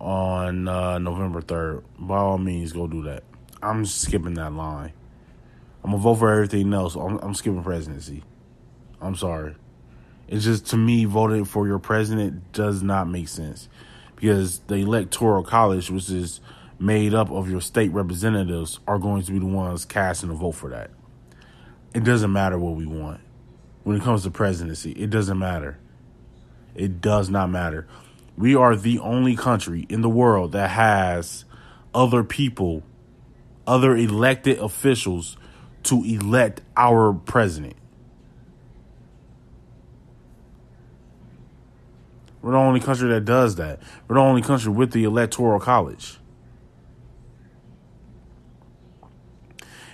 on 0.00 0.68
uh, 0.68 0.98
November 0.98 1.40
3rd, 1.40 1.82
by 1.98 2.18
all 2.18 2.38
means, 2.38 2.72
go 2.72 2.86
do 2.86 3.02
that. 3.04 3.24
I'm 3.62 3.86
skipping 3.86 4.34
that 4.34 4.52
line. 4.52 4.92
I'm 5.82 5.90
gonna 5.90 6.02
vote 6.02 6.16
for 6.16 6.32
everything 6.32 6.72
else. 6.72 6.94
I'm, 6.94 7.18
I'm 7.18 7.34
skipping 7.34 7.62
presidency. 7.62 8.22
I'm 9.00 9.16
sorry. 9.16 9.54
It's 10.28 10.44
just 10.44 10.66
to 10.68 10.76
me, 10.76 11.04
voting 11.04 11.44
for 11.44 11.66
your 11.66 11.78
president 11.78 12.52
does 12.52 12.82
not 12.82 13.08
make 13.08 13.28
sense 13.28 13.68
because 14.16 14.60
the 14.60 14.76
electoral 14.76 15.42
college, 15.42 15.90
which 15.90 16.08
is 16.10 16.40
made 16.78 17.14
up 17.14 17.30
of 17.30 17.50
your 17.50 17.60
state 17.60 17.92
representatives, 17.92 18.80
are 18.86 18.98
going 18.98 19.22
to 19.22 19.32
be 19.32 19.38
the 19.38 19.46
ones 19.46 19.84
casting 19.84 20.30
a 20.30 20.34
vote 20.34 20.52
for 20.52 20.70
that. 20.70 20.90
It 21.94 22.04
doesn't 22.04 22.32
matter 22.32 22.58
what 22.58 22.74
we 22.74 22.86
want 22.86 23.20
when 23.82 23.96
it 23.96 24.02
comes 24.02 24.22
to 24.24 24.30
presidency. 24.30 24.92
It 24.92 25.10
doesn't 25.10 25.38
matter. 25.38 25.78
It 26.74 27.00
does 27.00 27.28
not 27.30 27.50
matter 27.50 27.86
we 28.36 28.54
are 28.54 28.74
the 28.76 28.98
only 28.98 29.36
country 29.36 29.86
in 29.88 30.00
the 30.00 30.08
world 30.08 30.52
that 30.52 30.70
has 30.70 31.44
other 31.94 32.24
people, 32.24 32.82
other 33.66 33.96
elected 33.96 34.58
officials 34.58 35.36
to 35.84 36.02
elect 36.02 36.60
our 36.76 37.12
president. 37.12 37.76
We're 42.42 42.52
the 42.52 42.58
only 42.58 42.80
country 42.80 43.08
that 43.08 43.24
does 43.24 43.56
that. 43.56 43.80
We're 44.06 44.16
the 44.16 44.20
only 44.20 44.42
country 44.42 44.70
with 44.70 44.92
the 44.92 45.04
electoral 45.04 45.60
college. 45.60 46.18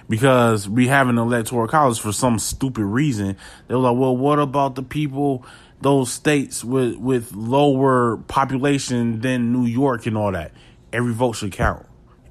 Because 0.08 0.68
we 0.68 0.88
have 0.88 1.08
an 1.08 1.18
electoral 1.18 1.68
college 1.68 2.00
for 2.00 2.10
some 2.10 2.40
stupid 2.40 2.84
reason. 2.84 3.36
They 3.68 3.74
were 3.76 3.82
like, 3.82 3.96
well, 3.96 4.16
what 4.16 4.40
about 4.40 4.74
the 4.74 4.82
people 4.82 5.44
those 5.80 6.12
states 6.12 6.64
with 6.64 6.96
with 6.96 7.32
lower 7.32 8.18
population 8.18 9.20
than 9.20 9.52
New 9.52 9.66
York 9.66 10.06
and 10.06 10.16
all 10.16 10.32
that. 10.32 10.52
Every 10.92 11.12
vote 11.12 11.32
should 11.32 11.52
count. 11.52 11.86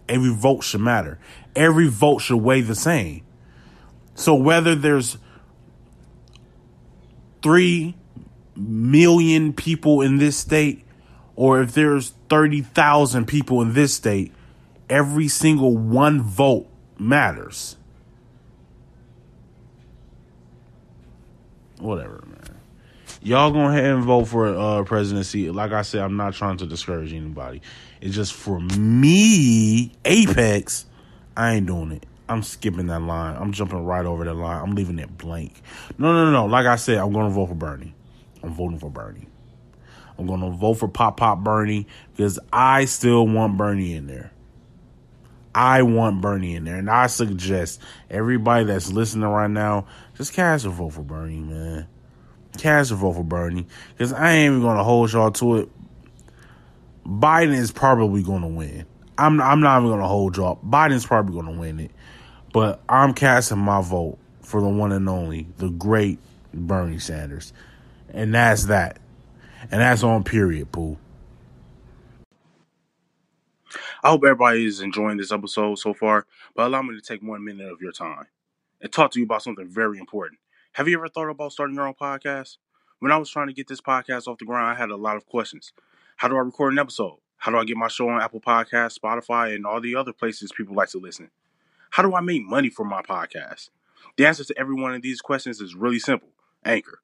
Every 0.07 0.33
vote 0.33 0.61
should 0.63 0.81
matter. 0.81 1.19
Every 1.55 1.87
vote 1.87 2.19
should 2.19 2.37
weigh 2.37 2.61
the 2.61 2.75
same. 2.75 3.23
So 4.15 4.35
whether 4.35 4.75
there's 4.75 5.17
3 7.41 7.95
million 8.55 9.53
people 9.53 10.01
in 10.01 10.17
this 10.17 10.35
state 10.35 10.85
or 11.35 11.61
if 11.61 11.73
there's 11.73 12.13
30,000 12.29 13.25
people 13.25 13.61
in 13.61 13.73
this 13.73 13.93
state, 13.93 14.33
every 14.89 15.29
single 15.29 15.77
one 15.77 16.21
vote 16.21 16.67
matters. 16.97 17.77
Whatever, 21.79 22.25
y'all 23.21 23.51
go 23.51 23.61
ahead 23.67 23.85
and 23.85 24.03
vote 24.03 24.25
for 24.25 24.47
uh 24.47 24.83
presidency. 24.83 25.51
Like 25.51 25.71
I 25.71 25.81
said, 25.81 26.01
I'm 26.01 26.17
not 26.17 26.33
trying 26.33 26.57
to 26.57 26.65
discourage 26.65 27.13
anybody. 27.13 27.61
It's 28.01 28.15
just 28.15 28.33
for 28.33 28.59
me, 28.59 29.91
Apex, 30.05 30.85
I 31.35 31.55
ain't 31.55 31.67
doing 31.67 31.91
it. 31.91 32.05
I'm 32.27 32.43
skipping 32.43 32.87
that 32.87 33.01
line. 33.01 33.35
I'm 33.37 33.51
jumping 33.51 33.83
right 33.83 34.05
over 34.05 34.23
that 34.23 34.35
line. 34.35 34.61
I'm 34.61 34.75
leaving 34.75 34.99
it 34.99 35.17
blank. 35.17 35.61
No, 35.97 36.13
no, 36.13 36.25
no, 36.25 36.31
no. 36.31 36.45
Like 36.45 36.67
I 36.67 36.75
said, 36.75 36.99
I'm 36.99 37.11
gonna 37.11 37.29
vote 37.29 37.47
for 37.47 37.55
Bernie. 37.55 37.95
I'm 38.43 38.53
voting 38.53 38.79
for 38.79 38.89
Bernie. 38.89 39.27
I'm 40.17 40.27
gonna 40.27 40.51
vote 40.51 40.75
for 40.75 40.87
Pop 40.87 41.17
Pop 41.17 41.39
Bernie 41.39 41.87
because 42.15 42.39
I 42.53 42.85
still 42.85 43.27
want 43.27 43.57
Bernie 43.57 43.93
in 43.93 44.07
there. 44.07 44.31
I 45.55 45.81
want 45.81 46.21
Bernie 46.21 46.55
in 46.55 46.65
there, 46.65 46.75
and 46.75 46.89
I 46.89 47.07
suggest 47.07 47.81
everybody 48.09 48.65
that's 48.65 48.91
listening 48.91 49.27
right 49.27 49.49
now 49.49 49.87
just 50.15 50.33
cast 50.33 50.65
a 50.65 50.69
vote 50.69 50.91
for 50.93 51.01
Bernie, 51.01 51.39
man. 51.39 51.87
Cast 52.59 52.91
a 52.91 52.95
vote 52.95 53.13
for 53.13 53.23
Bernie 53.23 53.65
because 53.91 54.11
I 54.11 54.33
ain't 54.33 54.51
even 54.51 54.61
gonna 54.61 54.83
hold 54.83 55.13
y'all 55.13 55.31
to 55.31 55.57
it. 55.57 55.69
Biden 57.05 57.55
is 57.55 57.71
probably 57.71 58.21
gonna 58.21 58.47
win. 58.47 58.85
I'm 59.17 59.41
I'm 59.41 59.61
not 59.61 59.79
even 59.79 59.91
gonna 59.91 60.07
hold 60.07 60.37
y'all. 60.37 60.59
Biden's 60.65 61.05
probably 61.05 61.41
gonna 61.41 61.57
win 61.57 61.79
it, 61.79 61.91
but 62.53 62.81
I'm 62.89 63.13
casting 63.13 63.59
my 63.59 63.81
vote 63.81 64.17
for 64.41 64.61
the 64.61 64.67
one 64.67 64.91
and 64.91 65.07
only, 65.07 65.47
the 65.57 65.69
great 65.69 66.19
Bernie 66.53 66.99
Sanders, 66.99 67.53
and 68.09 68.35
that's 68.35 68.65
that, 68.65 68.99
and 69.71 69.81
that's 69.81 70.03
on 70.03 70.23
period, 70.23 70.71
Pooh. 70.71 70.97
I 74.03 74.09
hope 74.09 74.23
everybody 74.23 74.65
is 74.65 74.81
enjoying 74.81 75.17
this 75.17 75.31
episode 75.31 75.79
so 75.79 75.93
far, 75.93 76.25
but 76.55 76.67
allow 76.67 76.81
me 76.81 76.95
to 76.95 77.01
take 77.01 77.21
one 77.21 77.43
minute 77.43 77.71
of 77.71 77.81
your 77.81 77.91
time 77.91 78.25
and 78.81 78.91
talk 78.91 79.11
to 79.11 79.19
you 79.19 79.25
about 79.25 79.43
something 79.43 79.67
very 79.67 79.99
important. 79.99 80.39
Have 80.79 80.87
you 80.87 80.97
ever 80.97 81.09
thought 81.09 81.29
about 81.29 81.51
starting 81.51 81.75
your 81.75 81.85
own 81.85 81.93
podcast? 81.93 82.55
When 82.99 83.11
I 83.11 83.17
was 83.17 83.29
trying 83.29 83.47
to 83.47 83.53
get 83.53 83.67
this 83.67 83.81
podcast 83.81 84.29
off 84.29 84.37
the 84.37 84.45
ground, 84.45 84.65
I 84.65 84.79
had 84.79 84.91
a 84.91 84.95
lot 84.95 85.17
of 85.17 85.25
questions. 85.25 85.73
How 86.15 86.29
do 86.29 86.37
I 86.37 86.39
record 86.39 86.71
an 86.71 86.79
episode? 86.79 87.17
How 87.35 87.51
do 87.51 87.57
I 87.57 87.65
get 87.65 87.75
my 87.75 87.89
show 87.89 88.07
on 88.07 88.21
Apple 88.21 88.39
Podcasts, 88.39 88.97
Spotify, 88.97 89.53
and 89.53 89.65
all 89.65 89.81
the 89.81 89.97
other 89.97 90.13
places 90.13 90.53
people 90.55 90.73
like 90.73 90.87
to 90.91 90.97
listen? 90.97 91.31
How 91.89 92.01
do 92.01 92.15
I 92.15 92.21
make 92.21 92.43
money 92.45 92.69
from 92.69 92.87
my 92.87 93.01
podcast? 93.01 93.71
The 94.15 94.25
answer 94.25 94.45
to 94.45 94.57
every 94.57 94.73
one 94.73 94.93
of 94.93 95.01
these 95.01 95.19
questions 95.19 95.59
is 95.59 95.75
really 95.75 95.99
simple 95.99 96.29
Anchor. 96.63 97.01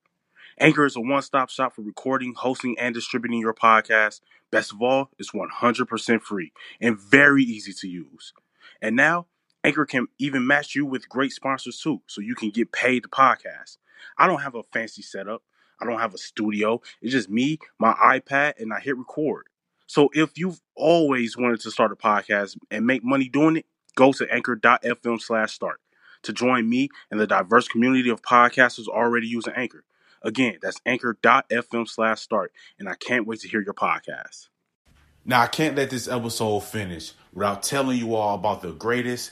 Anchor 0.58 0.86
is 0.86 0.96
a 0.96 1.02
one 1.02 1.22
stop 1.22 1.50
shop 1.50 1.76
for 1.76 1.82
recording, 1.82 2.34
hosting, 2.34 2.78
and 2.80 2.96
distributing 2.96 3.42
your 3.42 3.54
podcast. 3.54 4.22
Best 4.52 4.72
of 4.72 4.82
all, 4.82 5.10
it's 5.20 5.32
100% 5.32 6.22
free 6.22 6.54
and 6.80 6.98
very 6.98 7.44
easy 7.44 7.74
to 7.74 7.90
use. 7.90 8.32
And 8.82 8.96
now, 8.96 9.26
Anchor 9.66 9.86
can 9.88 10.08
even 10.20 10.46
match 10.46 10.76
you 10.76 10.86
with 10.86 11.10
great 11.10 11.32
sponsors 11.32 11.80
too, 11.80 12.02
so 12.06 12.22
you 12.22 12.36
can 12.36 12.52
get 12.52 12.72
paid 12.72 13.02
to 13.02 13.10
podcast. 13.10 13.78
I 14.16 14.28
don't 14.28 14.42
have 14.42 14.54
a 14.54 14.62
fancy 14.62 15.02
setup. 15.02 15.42
I 15.82 15.86
don't 15.86 16.00
have 16.00 16.14
a 16.14 16.20
studio. 16.20 16.82
It's 17.02 17.12
just 17.12 17.30
me, 17.30 17.58
my 17.80 17.94
iPad, 17.94 18.54
and 18.60 18.72
I 18.72 18.80
hit 18.80 18.96
record. 18.96 19.48
So 19.88 20.10
if 20.14 20.38
you've 20.38 20.62
always 20.76 21.36
wanted 21.36 21.62
to 21.62 21.72
start 21.72 21.92
a 21.92 21.96
podcast 21.96 22.58
and 22.70 22.86
make 22.86 23.04
money 23.04 23.28
doing 23.28 23.58
it, 23.58 23.66
go 23.96 24.12
to 24.12 24.32
anchor.fm 24.32 25.20
slash 25.20 25.54
start 25.54 25.82
to 26.22 26.32
join 26.32 26.70
me 26.70 26.90
and 27.10 27.20
the 27.20 27.26
diverse 27.26 27.68
community 27.68 28.10
of 28.10 28.22
podcasters 28.22 28.88
already 28.88 29.28
using 29.28 29.54
Anchor. 29.56 29.84
Again, 30.22 30.60
that's 30.62 30.80
anchor.fm 30.86 31.88
slash 31.88 32.22
start. 32.22 32.52
And 32.78 32.88
I 32.88 32.94
can't 32.94 33.26
wait 33.26 33.40
to 33.42 33.48
hear 33.48 33.62
your 33.62 33.74
podcast. 33.74 34.50
Now, 35.24 35.42
I 35.42 35.48
can't 35.48 35.76
let 35.76 35.90
this 35.90 36.08
episode 36.08 36.60
finish 36.60 37.14
without 37.34 37.64
telling 37.64 37.98
you 37.98 38.14
all 38.14 38.36
about 38.36 38.62
the 38.62 38.72
greatest, 38.72 39.32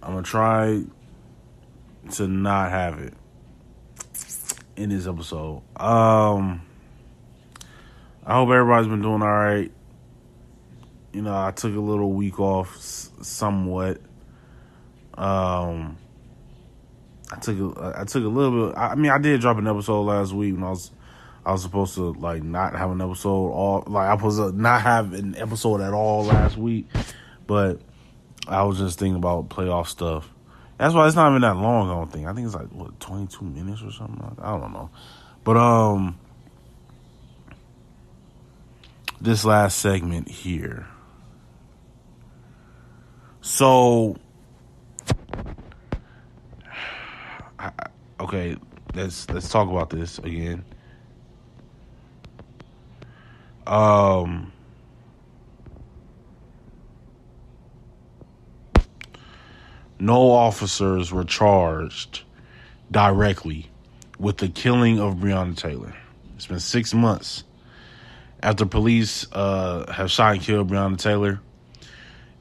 I'm 0.00 0.12
gonna 0.12 0.22
try 0.22 0.84
to 2.12 2.28
not 2.28 2.70
have 2.70 3.00
it 3.00 3.14
in 4.76 4.90
this 4.90 5.08
episode. 5.08 5.62
Um. 5.76 6.60
I 8.26 8.34
hope 8.34 8.48
everybody's 8.50 8.88
been 8.88 9.02
doing 9.02 9.22
all 9.22 9.28
right. 9.28 9.70
You 11.12 11.22
know, 11.22 11.36
I 11.36 11.50
took 11.50 11.74
a 11.74 11.80
little 11.80 12.12
week 12.12 12.40
off, 12.40 12.76
somewhat. 12.76 14.00
Um, 15.14 15.98
I 17.30 17.36
took 17.36 17.58
a, 17.58 17.94
I 17.98 18.04
took 18.04 18.24
a 18.24 18.28
little 18.28 18.68
bit. 18.68 18.78
I 18.78 18.94
mean, 18.94 19.10
I 19.10 19.18
did 19.18 19.40
drop 19.40 19.58
an 19.58 19.68
episode 19.68 20.02
last 20.02 20.32
week 20.32 20.54
when 20.54 20.64
I 20.64 20.70
was 20.70 20.90
I 21.44 21.52
was 21.52 21.62
supposed 21.62 21.94
to 21.96 22.12
like 22.12 22.42
not 22.42 22.74
have 22.74 22.90
an 22.90 23.00
episode 23.00 23.50
all 23.50 23.84
like 23.86 24.08
I 24.08 24.14
was 24.14 24.38
not 24.54 24.80
have 24.80 25.12
an 25.12 25.36
episode 25.36 25.80
at 25.82 25.92
all 25.92 26.24
last 26.24 26.56
week, 26.56 26.88
but 27.46 27.80
I 28.48 28.62
was 28.62 28.78
just 28.78 28.98
thinking 28.98 29.16
about 29.16 29.50
playoff 29.50 29.88
stuff. 29.88 30.30
That's 30.78 30.94
why 30.94 31.06
it's 31.06 31.16
not 31.16 31.30
even 31.30 31.42
that 31.42 31.56
long. 31.56 31.90
I 31.90 31.94
don't 31.94 32.10
think. 32.10 32.26
I 32.26 32.32
think 32.32 32.46
it's 32.46 32.54
like 32.54 32.72
what 32.72 32.98
twenty 32.98 33.26
two 33.26 33.44
minutes 33.44 33.82
or 33.82 33.92
something. 33.92 34.36
I 34.40 34.58
don't 34.58 34.72
know, 34.72 34.90
but 35.44 35.56
um 35.56 36.18
this 39.24 39.44
last 39.44 39.78
segment 39.78 40.28
here. 40.28 40.86
So, 43.40 44.16
I, 47.58 47.70
okay, 48.20 48.56
let's 48.94 49.28
let's 49.30 49.48
talk 49.48 49.70
about 49.70 49.88
this 49.90 50.18
again. 50.18 50.64
Um, 53.66 54.52
no 59.98 60.30
officers 60.30 61.10
were 61.10 61.24
charged 61.24 62.24
directly 62.90 63.70
with 64.18 64.36
the 64.36 64.48
killing 64.48 65.00
of 65.00 65.14
Breonna 65.14 65.56
Taylor. 65.56 65.94
It's 66.36 66.46
been 66.46 66.60
six 66.60 66.92
months 66.92 67.44
after 68.44 68.66
police 68.66 69.26
uh, 69.32 69.90
have 69.90 70.10
shot 70.10 70.34
and 70.34 70.42
killed 70.42 70.70
Breonna 70.70 70.98
Taylor. 70.98 71.40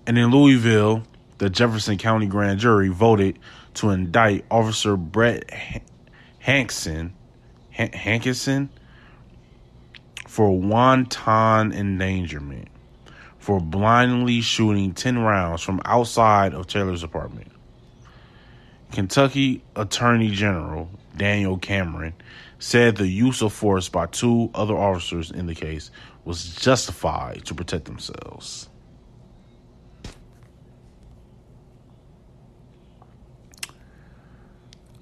And 0.05 0.17
in 0.17 0.31
Louisville, 0.31 1.03
the 1.37 1.49
Jefferson 1.49 1.97
County 1.97 2.25
grand 2.27 2.59
jury 2.59 2.89
voted 2.89 3.39
to 3.75 3.89
indict 3.89 4.43
Officer 4.51 4.97
Brett 4.97 5.49
Hankison, 6.45 7.11
Hankison 7.73 8.67
for 10.27 10.59
wanton 10.59 11.71
endangerment 11.71 12.67
for 13.39 13.61
blindly 13.61 14.41
shooting 14.41 14.93
10 14.93 15.19
rounds 15.19 15.61
from 15.61 15.81
outside 15.85 16.53
of 16.53 16.67
Taylor's 16.67 17.03
apartment. 17.03 17.51
Kentucky 18.91 19.63
Attorney 19.75 20.31
General 20.31 20.89
Daniel 21.15 21.57
Cameron 21.57 22.13
said 22.63 22.95
the 22.95 23.05
use 23.05 23.41
of 23.41 23.51
force 23.51 23.89
by 23.89 24.05
two 24.05 24.49
other 24.55 24.73
officers 24.73 25.29
in 25.31 25.47
the 25.47 25.53
case 25.53 25.91
was 26.23 26.55
justified 26.55 27.43
to 27.43 27.53
protect 27.53 27.83
themselves. 27.83 28.69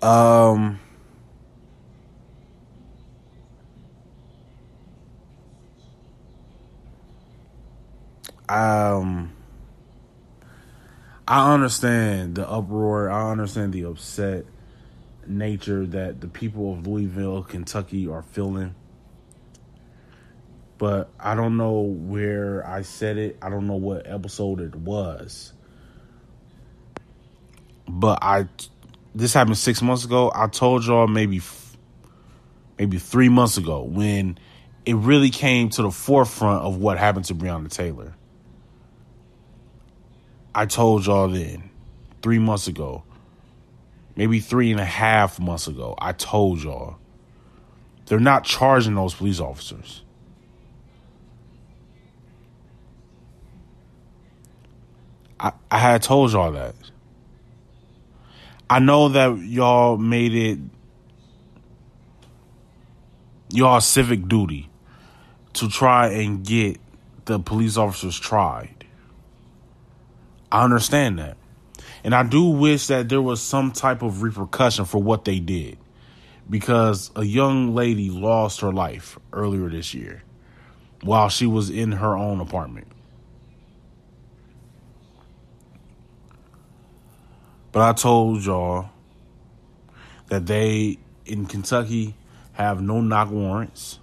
Um, 0.02 0.80
um, 8.50 9.34
I 11.28 11.54
understand 11.54 12.34
the 12.34 12.50
uproar. 12.50 13.12
I 13.12 13.30
understand 13.30 13.72
the 13.74 13.84
upset 13.86 14.46
nature 15.32 15.86
that 15.88 16.22
the 16.22 16.28
people 16.28 16.74
of 16.74 16.86
Louisville, 16.86 17.44
Kentucky 17.44 18.08
are 18.08 18.22
feeling. 18.22 18.76
But 20.78 21.10
I 21.20 21.36
don't 21.36 21.58
know 21.58 21.80
where 21.82 22.66
I 22.68 22.82
said 22.82 23.18
it. 23.18 23.38
I 23.42 23.50
don't 23.50 23.68
know 23.68 23.76
what 23.76 24.08
episode 24.08 24.60
it 24.62 24.76
was. 24.76 25.54
But 27.88 28.20
I 28.22 28.48
this 29.14 29.34
happened 29.34 29.58
6 29.58 29.82
months 29.82 30.06
ago. 30.06 30.32
I 30.34 30.48
told 30.48 30.86
y'all 30.86 31.08
maybe 31.08 31.42
maybe 32.80 32.98
3 32.98 33.30
months 33.30 33.58
ago 33.58 33.84
when 33.84 34.40
it 34.86 34.96
really 34.96 35.30
came 35.30 35.70
to 35.70 35.84
the 35.84 35.92
forefront 35.92 36.64
of 36.64 36.78
what 36.78 36.98
happened 36.98 37.26
to 37.26 37.36
Breonna 37.36 37.70
Taylor. 37.70 38.16
I 40.56 40.66
told 40.66 41.06
y'all 41.06 41.28
then, 41.28 41.70
3 42.24 42.40
months 42.40 42.68
ago 42.68 43.04
maybe 44.22 44.40
three 44.40 44.70
and 44.70 44.80
a 44.80 44.86
half 44.86 45.40
months 45.40 45.66
ago, 45.66 45.96
I 45.98 46.12
told 46.12 46.62
y'all 46.62 47.00
they're 48.06 48.20
not 48.20 48.44
charging 48.44 48.94
those 48.94 49.16
police 49.16 49.40
officers. 49.40 50.04
I, 55.40 55.54
I 55.72 55.80
had 55.80 56.04
told 56.04 56.34
y'all 56.34 56.52
that. 56.52 56.76
I 58.70 58.78
know 58.78 59.10
that 59.10 59.40
y'all 59.40 59.98
made 59.98 60.36
it 60.36 60.60
y'all 63.50 63.82
civic 63.82 64.28
duty 64.28 64.70
to 65.54 65.68
try 65.68 66.10
and 66.10 66.46
get 66.46 66.80
the 67.26 67.40
police 67.40 67.76
officers 67.76 68.20
tried. 68.20 68.86
I 70.52 70.64
understand 70.64 71.18
that. 71.18 71.38
And 72.04 72.16
I 72.16 72.24
do 72.24 72.46
wish 72.46 72.88
that 72.88 73.10
there 73.10 73.22
was 73.22 73.42
some 73.42 73.72
type 73.72 74.02
of 74.02 74.24
repercussion 74.24 74.86
for 74.86 75.02
what 75.02 75.26
they 75.26 75.40
did 75.40 75.78
because 76.50 77.12
a 77.16 77.24
young 77.24 77.76
lady 77.76 78.10
lost 78.10 78.62
her 78.62 78.74
life 78.74 79.20
earlier 79.32 79.70
this 79.70 79.94
year 79.94 80.24
while 81.04 81.30
she 81.30 81.46
was 81.46 81.70
in 81.70 81.94
her 81.94 82.18
own 82.18 82.40
apartment. 82.40 82.88
But 87.72 87.84
I 87.84 87.94
told 87.94 88.44
y'all 88.44 88.90
that 90.28 90.46
they 90.46 90.98
in 91.26 91.46
Kentucky 91.46 92.16
have 92.54 92.82
no 92.82 93.02
knock 93.02 93.32
warrants. 93.32 94.00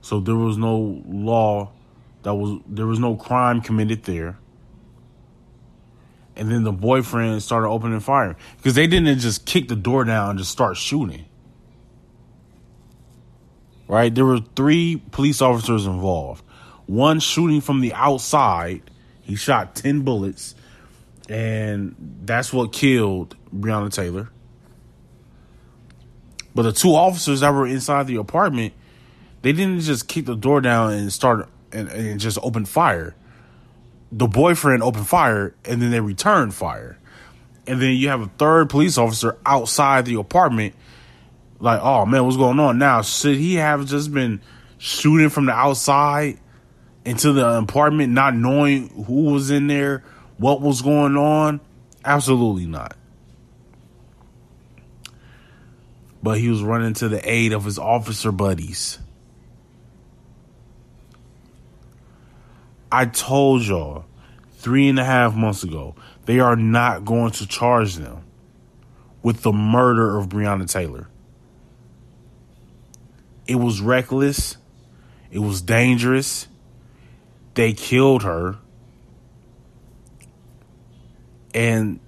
So 0.00 0.20
there 0.20 0.34
was 0.34 0.56
no 0.56 1.02
law 1.06 1.70
that 2.22 2.34
was 2.34 2.60
there 2.66 2.86
was 2.86 2.98
no 2.98 3.14
crime 3.16 3.60
committed 3.60 4.04
there. 4.04 4.38
And 6.36 6.50
then 6.50 6.64
the 6.64 6.72
boyfriend 6.72 7.42
started 7.42 7.68
opening 7.68 8.00
fire 8.00 8.36
because 8.58 8.74
they 8.74 8.86
didn't 8.86 9.18
just 9.18 9.46
kick 9.46 9.68
the 9.68 9.76
door 9.76 10.04
down 10.04 10.30
and 10.30 10.38
just 10.38 10.52
start 10.52 10.76
shooting. 10.76 11.24
Right? 13.88 14.14
There 14.14 14.24
were 14.24 14.40
three 14.54 15.00
police 15.12 15.40
officers 15.40 15.86
involved. 15.86 16.44
One 16.86 17.20
shooting 17.20 17.60
from 17.60 17.80
the 17.80 17.94
outside, 17.94 18.82
he 19.22 19.34
shot 19.34 19.74
10 19.74 20.02
bullets, 20.02 20.54
and 21.28 21.96
that's 22.22 22.52
what 22.52 22.72
killed 22.72 23.34
Breonna 23.54 23.92
Taylor. 23.92 24.28
But 26.54 26.62
the 26.62 26.72
two 26.72 26.94
officers 26.94 27.40
that 27.40 27.52
were 27.52 27.66
inside 27.66 28.06
the 28.06 28.16
apartment, 28.16 28.72
they 29.42 29.52
didn't 29.52 29.80
just 29.80 30.08
kick 30.08 30.26
the 30.26 30.36
door 30.36 30.60
down 30.60 30.92
and 30.92 31.12
start 31.12 31.48
and, 31.72 31.88
and 31.88 32.20
just 32.20 32.38
open 32.42 32.64
fire. 32.64 33.14
The 34.12 34.26
boyfriend 34.26 34.82
opened 34.82 35.08
fire 35.08 35.54
and 35.64 35.82
then 35.82 35.90
they 35.90 36.00
returned 36.00 36.54
fire. 36.54 36.98
And 37.66 37.82
then 37.82 37.96
you 37.96 38.08
have 38.08 38.20
a 38.20 38.30
third 38.38 38.70
police 38.70 38.96
officer 38.96 39.36
outside 39.44 40.04
the 40.04 40.14
apartment, 40.14 40.74
like, 41.58 41.80
oh 41.82 42.06
man, 42.06 42.24
what's 42.24 42.36
going 42.36 42.60
on 42.60 42.78
now? 42.78 43.02
Should 43.02 43.36
he 43.36 43.56
have 43.56 43.86
just 43.86 44.12
been 44.12 44.40
shooting 44.78 45.30
from 45.30 45.46
the 45.46 45.52
outside 45.52 46.38
into 47.04 47.32
the 47.32 47.58
apartment, 47.58 48.12
not 48.12 48.34
knowing 48.34 48.88
who 49.04 49.32
was 49.32 49.50
in 49.50 49.66
there, 49.66 50.04
what 50.38 50.60
was 50.60 50.82
going 50.82 51.16
on? 51.16 51.60
Absolutely 52.04 52.66
not. 52.66 52.96
but 56.26 56.40
he 56.40 56.48
was 56.48 56.60
running 56.60 56.92
to 56.92 57.08
the 57.08 57.30
aid 57.30 57.52
of 57.52 57.64
his 57.64 57.78
officer 57.78 58.32
buddies. 58.32 58.98
I 62.90 63.06
told 63.06 63.62
y'all 63.62 64.04
three 64.54 64.88
and 64.88 64.98
a 64.98 65.04
half 65.04 65.34
months 65.34 65.62
ago 65.62 65.94
they 66.26 66.40
are 66.40 66.56
not 66.56 67.04
going 67.04 67.30
to 67.32 67.46
charge 67.46 67.94
them 67.96 68.22
with 69.22 69.42
the 69.42 69.52
murder 69.52 70.18
of 70.18 70.28
Breonna 70.28 70.70
Taylor. 70.70 71.08
It 73.46 73.56
was 73.56 73.80
reckless. 73.80 74.56
It 75.30 75.38
was 75.38 75.62
dangerous. 75.62 76.48
They 77.54 77.72
killed 77.72 78.22
her. 78.22 78.56
And 81.54 82.00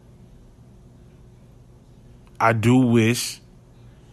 I 2.39 2.53
do 2.53 2.77
wish 2.77 3.41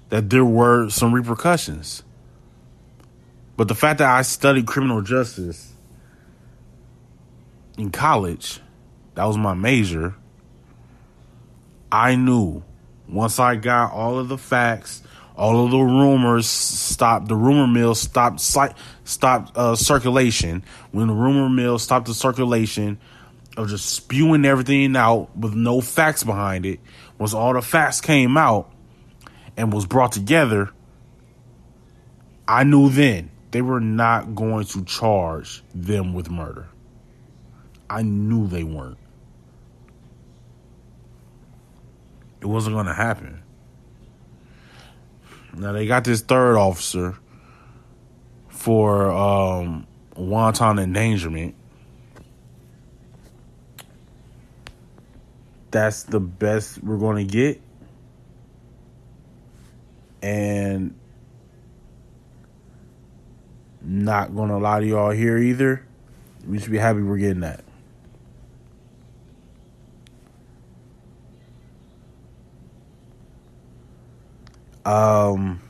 that 0.09 0.29
there 0.29 0.45
were 0.45 0.89
some 0.89 1.13
repercussions. 1.13 2.03
But 3.57 3.67
the 3.67 3.75
fact 3.75 3.99
that 3.99 4.09
I 4.09 4.21
studied 4.21 4.65
criminal 4.65 5.01
justice 5.01 5.74
in 7.77 7.91
college, 7.91 8.61
that 9.15 9.25
was 9.25 9.37
my 9.37 9.53
major, 9.53 10.15
I 11.91 12.15
knew 12.15 12.63
once 13.07 13.39
I 13.39 13.55
got 13.55 13.91
all 13.91 14.19
of 14.19 14.27
the 14.27 14.37
facts, 14.37 15.01
all 15.37 15.65
of 15.65 15.71
the 15.71 15.79
rumors 15.79 16.47
stopped, 16.47 17.27
the 17.27 17.35
rumor 17.35 17.67
mill 17.67 17.95
stopped 17.95 18.39
stopped 18.39 19.57
uh, 19.57 19.75
circulation. 19.75 20.63
When 20.91 21.07
the 21.07 21.13
rumor 21.13 21.49
mill 21.49 21.77
stopped 21.77 22.07
the 22.07 22.13
circulation 22.13 22.97
of 23.57 23.69
just 23.69 23.85
spewing 23.85 24.45
everything 24.45 24.95
out 24.95 25.35
with 25.37 25.53
no 25.53 25.81
facts 25.81 26.23
behind 26.23 26.65
it, 26.65 26.79
once 27.17 27.33
all 27.33 27.53
the 27.53 27.61
facts 27.61 28.01
came 28.01 28.37
out, 28.37 28.71
and 29.57 29.71
was 29.71 29.85
brought 29.85 30.11
together, 30.11 30.69
I 32.47 32.63
knew 32.63 32.89
then 32.89 33.31
they 33.51 33.61
were 33.61 33.79
not 33.79 34.35
going 34.35 34.65
to 34.65 34.83
charge 34.83 35.63
them 35.73 36.13
with 36.13 36.29
murder. 36.29 36.67
I 37.89 38.01
knew 38.01 38.47
they 38.47 38.63
weren't. 38.63 38.97
It 42.41 42.45
wasn't 42.45 42.75
going 42.75 42.85
to 42.85 42.93
happen. 42.93 43.43
Now 45.53 45.71
they 45.71 45.87
got 45.87 46.03
this 46.03 46.21
third 46.21 46.57
officer 46.57 47.17
for 48.49 49.11
um, 49.11 49.87
wanton 50.15 50.79
endangerment. 50.79 51.55
That's 55.71 56.03
the 56.03 56.19
best 56.19 56.83
we're 56.83 56.97
going 56.97 57.27
to 57.27 57.31
get. 57.31 57.61
And 60.21 60.95
not 63.85 64.35
gonna 64.35 64.57
lie 64.57 64.79
to 64.79 64.85
y'all 64.85 65.11
here 65.11 65.37
either. 65.37 65.85
We 66.47 66.59
should 66.59 66.71
be 66.71 66.77
happy 66.77 67.01
we're 67.01 67.17
getting 67.17 67.41
that. 67.41 67.64
Um 74.85 75.61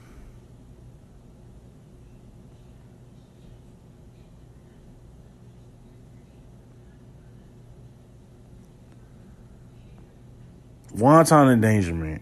Wanton 10.94 11.50
endangerment 11.50 12.22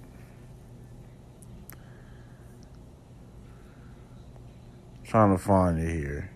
Trying 5.05 5.35
to 5.35 5.37
find 5.37 5.79
it 5.79 5.91
here. 5.91 6.32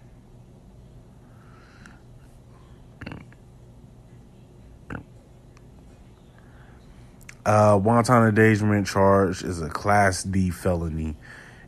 Uh, 7.47 7.79
wanton 7.81 8.27
endangerment 8.27 8.85
charge 8.85 9.41
is 9.41 9.61
a 9.61 9.69
Class 9.69 10.21
D 10.21 10.49
felony 10.49 11.15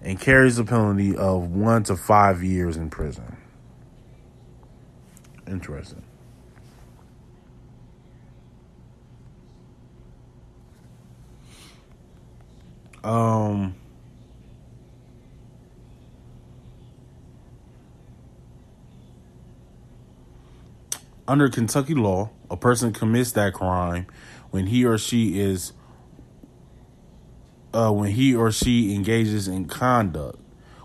and 0.01 0.19
carries 0.19 0.59
a 0.59 0.65
penalty 0.65 1.15
of 1.15 1.51
one 1.51 1.83
to 1.83 1.95
five 1.95 2.43
years 2.43 2.75
in 2.75 2.89
prison. 2.89 3.37
Interesting. 5.47 6.03
Um. 13.01 13.73
under 21.29 21.47
Kentucky 21.47 21.93
law, 21.93 22.31
a 22.49 22.57
person 22.57 22.91
commits 22.91 23.33
that 23.33 23.53
crime 23.53 24.07
when 24.51 24.67
he 24.67 24.85
or 24.85 24.97
she 24.97 25.39
is 25.39 25.73
uh, 27.73 27.91
when 27.91 28.11
he 28.11 28.35
or 28.35 28.51
she 28.51 28.93
engages 28.95 29.47
in 29.47 29.65
conduct 29.65 30.39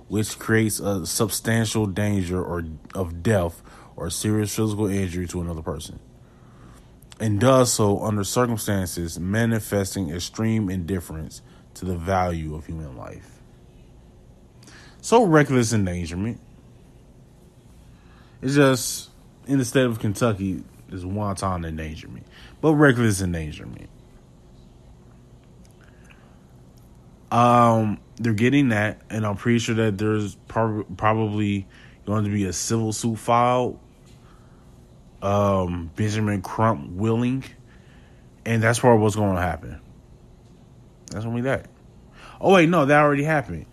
which 0.09 0.39
creates 0.39 0.81
a 0.81 1.07
substantial 1.07 1.87
danger 1.87 2.43
or 2.43 2.65
of 2.95 3.23
death 3.23 3.62
or 3.97 4.11
serious 4.11 4.55
physical 4.55 4.87
injury 4.87 5.27
to 5.27 5.41
another 5.41 5.62
person 5.62 5.99
and 7.21 7.41
does 7.41 7.73
so 7.73 8.01
under 8.01 8.25
circumstances 8.25 9.19
manifesting 9.19 10.11
extreme 10.11 10.69
indifference 10.69 11.43
to 11.75 11.85
the 11.85 11.97
value 11.97 12.55
of 12.55 12.67
human 12.67 12.97
life. 12.97 13.41
So 15.01 15.25
reckless 15.25 15.73
endangerment. 15.73 16.41
It's 18.43 18.55
just 18.55 19.11
in 19.47 19.59
the 19.59 19.65
state 19.65 19.85
of 19.85 19.99
Kentucky 19.99 20.65
is 20.95 21.05
wanton 21.05 21.64
endangerment, 21.64 22.26
but 22.61 22.74
reckless 22.74 23.20
endangerment. 23.20 23.90
Um, 27.30 27.99
they're 28.16 28.32
getting 28.32 28.68
that, 28.68 29.03
and 29.11 29.26
I'm 29.26 29.36
pretty 29.36 29.59
sure 29.59 29.74
that 29.74 29.99
there's 29.99 30.36
prob- 30.47 30.97
probably 30.97 31.66
going 32.07 32.24
to 32.24 32.30
be 32.30 32.45
a 32.45 32.53
civil 32.53 32.92
suit 32.92 33.16
filed. 33.18 33.78
Um, 35.20 35.90
Benjamin 35.97 36.42
Crump 36.42 36.90
willing, 36.92 37.45
and 38.45 38.62
that's 38.62 38.78
probably 38.78 39.03
what's 39.03 39.16
going 39.16 39.34
to 39.34 39.42
happen. 39.42 39.80
That's 41.11 41.24
be 41.26 41.40
that. 41.42 41.66
Oh 42.40 42.53
wait, 42.53 42.68
no, 42.68 42.84
that 42.86 43.03
already 43.03 43.24
happened. 43.24 43.66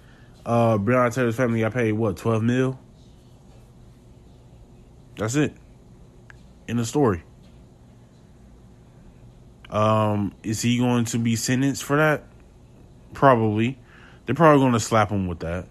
Uh, 0.46 0.78
Breonna 0.78 1.14
Taylor's 1.14 1.36
family 1.36 1.60
got 1.60 1.74
paid 1.74 1.92
what 1.92 2.18
twelve 2.18 2.42
mil. 2.42 2.80
That's 5.18 5.36
it 5.36 5.54
in 6.72 6.78
the 6.78 6.86
story. 6.86 7.22
Um, 9.70 10.34
is 10.42 10.62
he 10.62 10.78
going 10.78 11.04
to 11.06 11.20
be 11.20 11.36
sentenced 11.36 11.84
for 11.84 11.98
that? 11.98 12.24
Probably. 13.14 13.78
They're 14.26 14.36
probably 14.36 14.62
going 14.62 14.72
to 14.72 14.80
slap 14.80 15.10
him 15.10 15.28
with 15.28 15.40
that. 15.40 15.68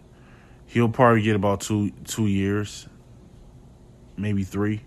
He'll 0.66 0.90
probably 0.90 1.22
get 1.22 1.36
about 1.36 1.62
two 1.62 1.90
two 2.04 2.26
years, 2.26 2.86
maybe 4.18 4.44
three. 4.44 4.82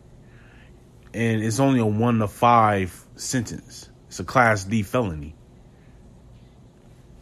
And 1.15 1.43
it's 1.43 1.59
only 1.59 1.79
a 1.79 1.85
one 1.85 2.19
to 2.19 2.27
five 2.27 3.03
sentence. 3.15 3.89
It's 4.07 4.19
a 4.19 4.23
class 4.23 4.65
D 4.65 4.83
felony. 4.83 5.33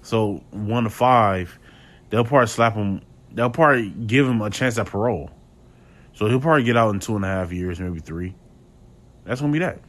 So 0.01 0.43
one 0.51 0.83
to 0.83 0.89
five, 0.89 1.57
they'll 2.09 2.25
probably 2.25 2.47
slap 2.47 2.73
him. 2.75 3.01
They'll 3.31 3.49
probably 3.49 3.89
give 3.89 4.27
him 4.27 4.41
a 4.41 4.49
chance 4.49 4.77
at 4.77 4.87
parole. 4.87 5.31
So 6.13 6.27
he'll 6.27 6.41
probably 6.41 6.63
get 6.63 6.75
out 6.75 6.93
in 6.93 6.99
two 6.99 7.15
and 7.15 7.23
a 7.23 7.29
half 7.29 7.53
years, 7.53 7.79
maybe 7.79 7.99
three. 7.99 8.35
That's 9.23 9.41
gonna 9.41 9.53
be 9.53 9.59
that 9.59 9.79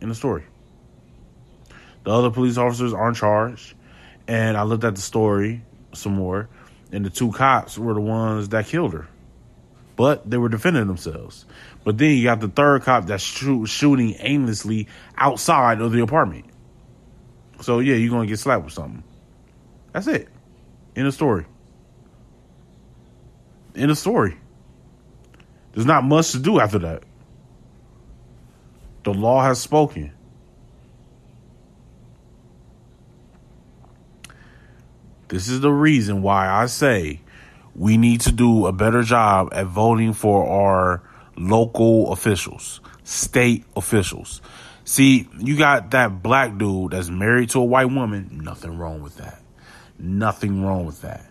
in 0.00 0.08
the 0.08 0.14
story. 0.14 0.44
The 2.04 2.10
other 2.10 2.30
police 2.30 2.56
officers 2.56 2.92
aren't 2.92 3.16
charged, 3.16 3.74
and 4.26 4.56
I 4.56 4.62
looked 4.62 4.84
at 4.84 4.94
the 4.94 5.00
story 5.00 5.62
some 5.92 6.14
more, 6.14 6.48
and 6.92 7.04
the 7.04 7.10
two 7.10 7.30
cops 7.32 7.76
were 7.76 7.94
the 7.94 8.00
ones 8.00 8.48
that 8.50 8.66
killed 8.66 8.92
her, 8.94 9.06
but 9.96 10.28
they 10.28 10.38
were 10.38 10.48
defending 10.48 10.86
themselves. 10.86 11.44
But 11.84 11.98
then 11.98 12.16
you 12.16 12.24
got 12.24 12.40
the 12.40 12.48
third 12.48 12.82
cop 12.82 13.06
that's 13.06 13.22
shoot, 13.22 13.66
shooting 13.66 14.16
aimlessly 14.18 14.88
outside 15.16 15.80
of 15.80 15.92
the 15.92 16.00
apartment. 16.00 16.46
So 17.60 17.80
yeah, 17.80 17.96
you're 17.96 18.10
gonna 18.10 18.26
get 18.26 18.38
slapped 18.38 18.64
with 18.64 18.72
something. 18.72 19.04
That's 19.92 20.06
it. 20.06 20.28
In 20.94 21.04
the 21.04 21.12
story. 21.12 21.46
In 23.74 23.88
the 23.88 23.96
story. 23.96 24.36
There's 25.72 25.86
not 25.86 26.04
much 26.04 26.32
to 26.32 26.38
do 26.38 26.58
after 26.58 26.78
that. 26.80 27.04
The 29.02 29.14
law 29.14 29.42
has 29.42 29.60
spoken. 29.60 30.12
This 35.28 35.48
is 35.48 35.60
the 35.60 35.70
reason 35.70 36.22
why 36.22 36.48
I 36.48 36.66
say 36.66 37.20
we 37.74 37.96
need 37.96 38.20
to 38.22 38.32
do 38.32 38.66
a 38.66 38.72
better 38.72 39.02
job 39.02 39.50
at 39.52 39.66
voting 39.66 40.12
for 40.12 40.46
our 40.46 41.02
local 41.36 42.12
officials, 42.12 42.80
state 43.04 43.64
officials. 43.76 44.42
See, 44.84 45.28
you 45.38 45.56
got 45.56 45.92
that 45.92 46.22
black 46.22 46.58
dude 46.58 46.92
that's 46.92 47.10
married 47.10 47.50
to 47.50 47.60
a 47.60 47.64
white 47.64 47.86
woman. 47.86 48.40
Nothing 48.42 48.76
wrong 48.76 49.02
with 49.02 49.18
that. 49.18 49.40
Nothing 49.98 50.64
wrong 50.64 50.84
with 50.84 51.02
that. 51.02 51.30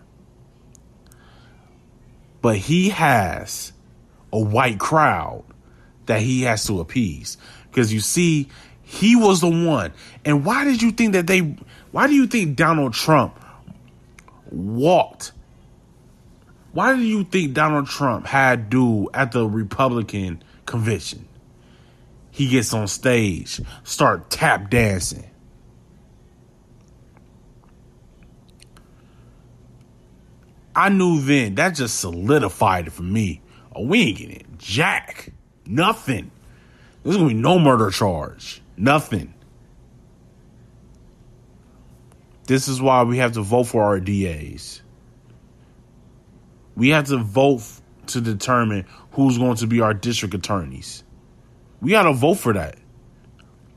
But 2.40 2.56
he 2.56 2.88
has 2.88 3.72
a 4.32 4.40
white 4.40 4.78
crowd 4.78 5.44
that 6.06 6.22
he 6.22 6.42
has 6.42 6.64
to 6.66 6.80
appease. 6.80 7.36
Because 7.70 7.92
you 7.92 8.00
see, 8.00 8.48
he 8.82 9.16
was 9.16 9.40
the 9.40 9.48
one. 9.48 9.92
And 10.24 10.44
why 10.44 10.64
did 10.64 10.82
you 10.82 10.90
think 10.90 11.12
that 11.12 11.26
they, 11.26 11.56
why 11.92 12.06
do 12.06 12.14
you 12.14 12.26
think 12.26 12.56
Donald 12.56 12.92
Trump 12.92 13.38
walked? 14.50 15.32
Why 16.72 16.94
do 16.94 17.02
you 17.02 17.24
think 17.24 17.54
Donald 17.54 17.86
Trump 17.86 18.26
had 18.26 18.70
do 18.70 19.08
at 19.12 19.32
the 19.32 19.46
Republican 19.46 20.42
convention? 20.66 21.26
He 22.30 22.48
gets 22.48 22.72
on 22.72 22.86
stage, 22.88 23.60
start 23.82 24.30
tap 24.30 24.70
dancing. 24.70 25.24
I 30.74 30.88
knew 30.88 31.20
then 31.20 31.56
that 31.56 31.74
just 31.74 31.98
solidified 31.98 32.86
it 32.86 32.90
for 32.90 33.02
me. 33.02 33.42
Oh, 33.74 33.84
we 33.84 34.02
ain't 34.02 34.18
getting 34.18 34.36
it. 34.36 34.58
jack. 34.58 35.32
Nothing. 35.66 36.30
There's 37.02 37.16
gonna 37.16 37.28
be 37.28 37.34
no 37.34 37.58
murder 37.58 37.90
charge. 37.90 38.62
Nothing. 38.76 39.34
This 42.46 42.66
is 42.66 42.82
why 42.82 43.04
we 43.04 43.18
have 43.18 43.32
to 43.32 43.42
vote 43.42 43.64
for 43.64 43.84
our 43.84 44.00
DAs. 44.00 44.82
We 46.74 46.88
have 46.88 47.06
to 47.06 47.18
vote 47.18 47.62
to 48.08 48.20
determine 48.20 48.86
who's 49.12 49.38
going 49.38 49.56
to 49.56 49.66
be 49.66 49.80
our 49.80 49.94
district 49.94 50.34
attorneys. 50.34 51.04
We 51.80 51.92
got 51.92 52.02
to 52.02 52.12
vote 52.12 52.34
for 52.34 52.52
that. 52.54 52.76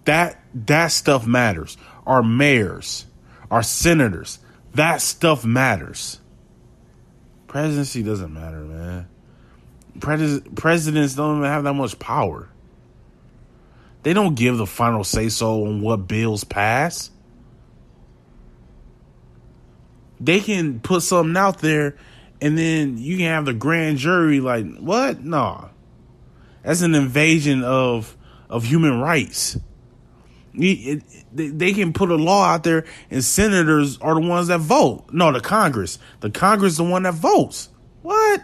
That 0.05 0.41
that 0.53 0.87
stuff 0.87 1.25
matters. 1.25 1.77
Our 2.05 2.23
mayors, 2.23 3.05
our 3.49 3.63
senators, 3.63 4.39
that 4.73 5.01
stuff 5.01 5.45
matters. 5.45 6.19
Presidency 7.47 8.03
doesn't 8.03 8.33
matter, 8.33 8.59
man. 8.59 9.07
Pres- 9.99 10.41
presidents 10.55 11.13
don't 11.15 11.37
even 11.37 11.49
have 11.49 11.63
that 11.63 11.73
much 11.73 11.99
power. 11.99 12.49
They 14.03 14.13
don't 14.13 14.35
give 14.35 14.57
the 14.57 14.67
final 14.67 15.03
say 15.03 15.29
so 15.29 15.65
on 15.65 15.81
what 15.81 16.07
bills 16.07 16.43
pass. 16.43 17.09
They 20.19 20.39
can 20.39 20.79
put 20.79 21.03
something 21.03 21.35
out 21.35 21.59
there 21.59 21.97
and 22.43 22.57
then 22.57 22.97
you 22.97 23.15
can 23.15 23.27
have 23.27 23.45
the 23.45 23.53
grand 23.53 23.97
jury 23.97 24.41
like, 24.41 24.65
what? 24.77 25.23
Nah. 25.23 25.69
That's 26.61 26.81
an 26.81 26.93
invasion 26.93 27.63
of 27.63 28.17
of 28.49 28.65
human 28.65 28.99
rights. 28.99 29.57
They 30.53 31.73
can 31.73 31.93
put 31.93 32.11
a 32.11 32.15
law 32.15 32.45
out 32.45 32.63
there, 32.63 32.85
and 33.09 33.23
senators 33.23 33.97
are 33.99 34.13
the 34.13 34.27
ones 34.27 34.49
that 34.49 34.59
vote. 34.59 35.05
No, 35.11 35.31
the 35.31 35.39
Congress. 35.39 35.97
The 36.19 36.29
Congress 36.29 36.73
is 36.73 36.77
the 36.77 36.83
one 36.83 37.03
that 37.03 37.15
votes. 37.15 37.69
What? 38.01 38.43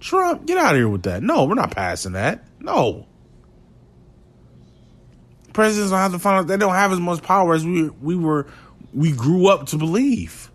Trump, 0.00 0.46
get 0.46 0.56
out 0.56 0.74
of 0.74 0.78
here 0.78 0.88
with 0.88 1.02
that. 1.02 1.22
No, 1.22 1.44
we're 1.44 1.54
not 1.54 1.72
passing 1.72 2.12
that. 2.12 2.44
No. 2.60 3.06
Presidents 5.54 5.92
don't 5.92 6.00
have 6.00 6.20
find 6.20 6.40
out 6.40 6.46
they 6.48 6.56
don't 6.56 6.74
have 6.74 6.92
as 6.92 6.98
much 6.98 7.22
power 7.22 7.54
as 7.54 7.64
we 7.64 7.88
we 7.88 8.16
were 8.16 8.46
we 8.92 9.12
grew 9.12 9.48
up 9.48 9.66
to 9.68 9.78
believe. 9.78 10.50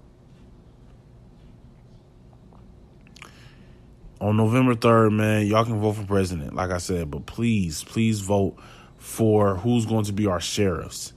On 4.19 4.35
November 4.35 4.75
3rd, 4.75 5.15
man, 5.15 5.47
y'all 5.47 5.63
can 5.63 5.79
vote 5.79 5.93
for 5.93 6.03
president, 6.03 6.53
like 6.53 6.71
I 6.71 6.77
said, 6.77 7.09
but 7.09 7.25
please, 7.25 7.85
please 7.85 8.19
vote 8.19 8.57
for 8.97 9.55
who's 9.55 9.85
going 9.85 10.03
to 10.03 10.11
be 10.11 10.27
our 10.27 10.41
sheriffs, 10.41 11.13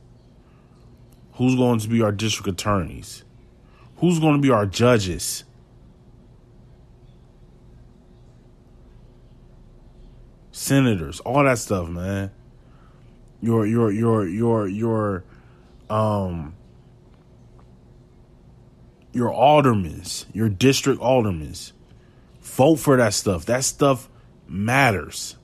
who's 1.33 1.57
going 1.57 1.81
to 1.81 1.89
be 1.89 2.01
our 2.03 2.13
district 2.13 2.49
attorneys, 2.49 3.25
who's 3.97 4.21
going 4.21 4.37
to 4.37 4.41
be 4.41 4.51
our 4.51 4.67
judges. 4.67 5.43
Senators, 10.53 11.19
all 11.19 11.43
that 11.43 11.59
stuff, 11.59 11.89
man. 11.89 12.31
Your 13.43 13.67
your 13.67 13.91
your 13.91 14.27
your 14.27 14.67
your 14.67 15.25
um 15.91 16.55
your 19.13 19.31
aldermans, 19.31 20.25
your 20.33 20.49
district 20.49 21.01
aldermans. 21.03 21.73
Vote 22.41 22.77
for 22.77 22.97
that 22.97 23.13
stuff. 23.13 23.45
That 23.47 23.65
stuff 23.65 24.09
matters 24.49 25.37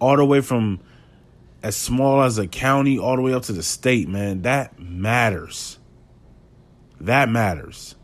all 0.00 0.16
the 0.16 0.24
way 0.24 0.40
from 0.40 0.80
as 1.62 1.76
small 1.76 2.22
as 2.22 2.38
a 2.38 2.46
county 2.46 2.98
all 2.98 3.16
the 3.16 3.22
way 3.22 3.34
up 3.34 3.42
to 3.44 3.52
the 3.52 3.62
state, 3.62 4.08
man, 4.08 4.42
that 4.42 4.78
matters. 4.78 5.78
That 7.00 7.28
matters. 7.28 7.94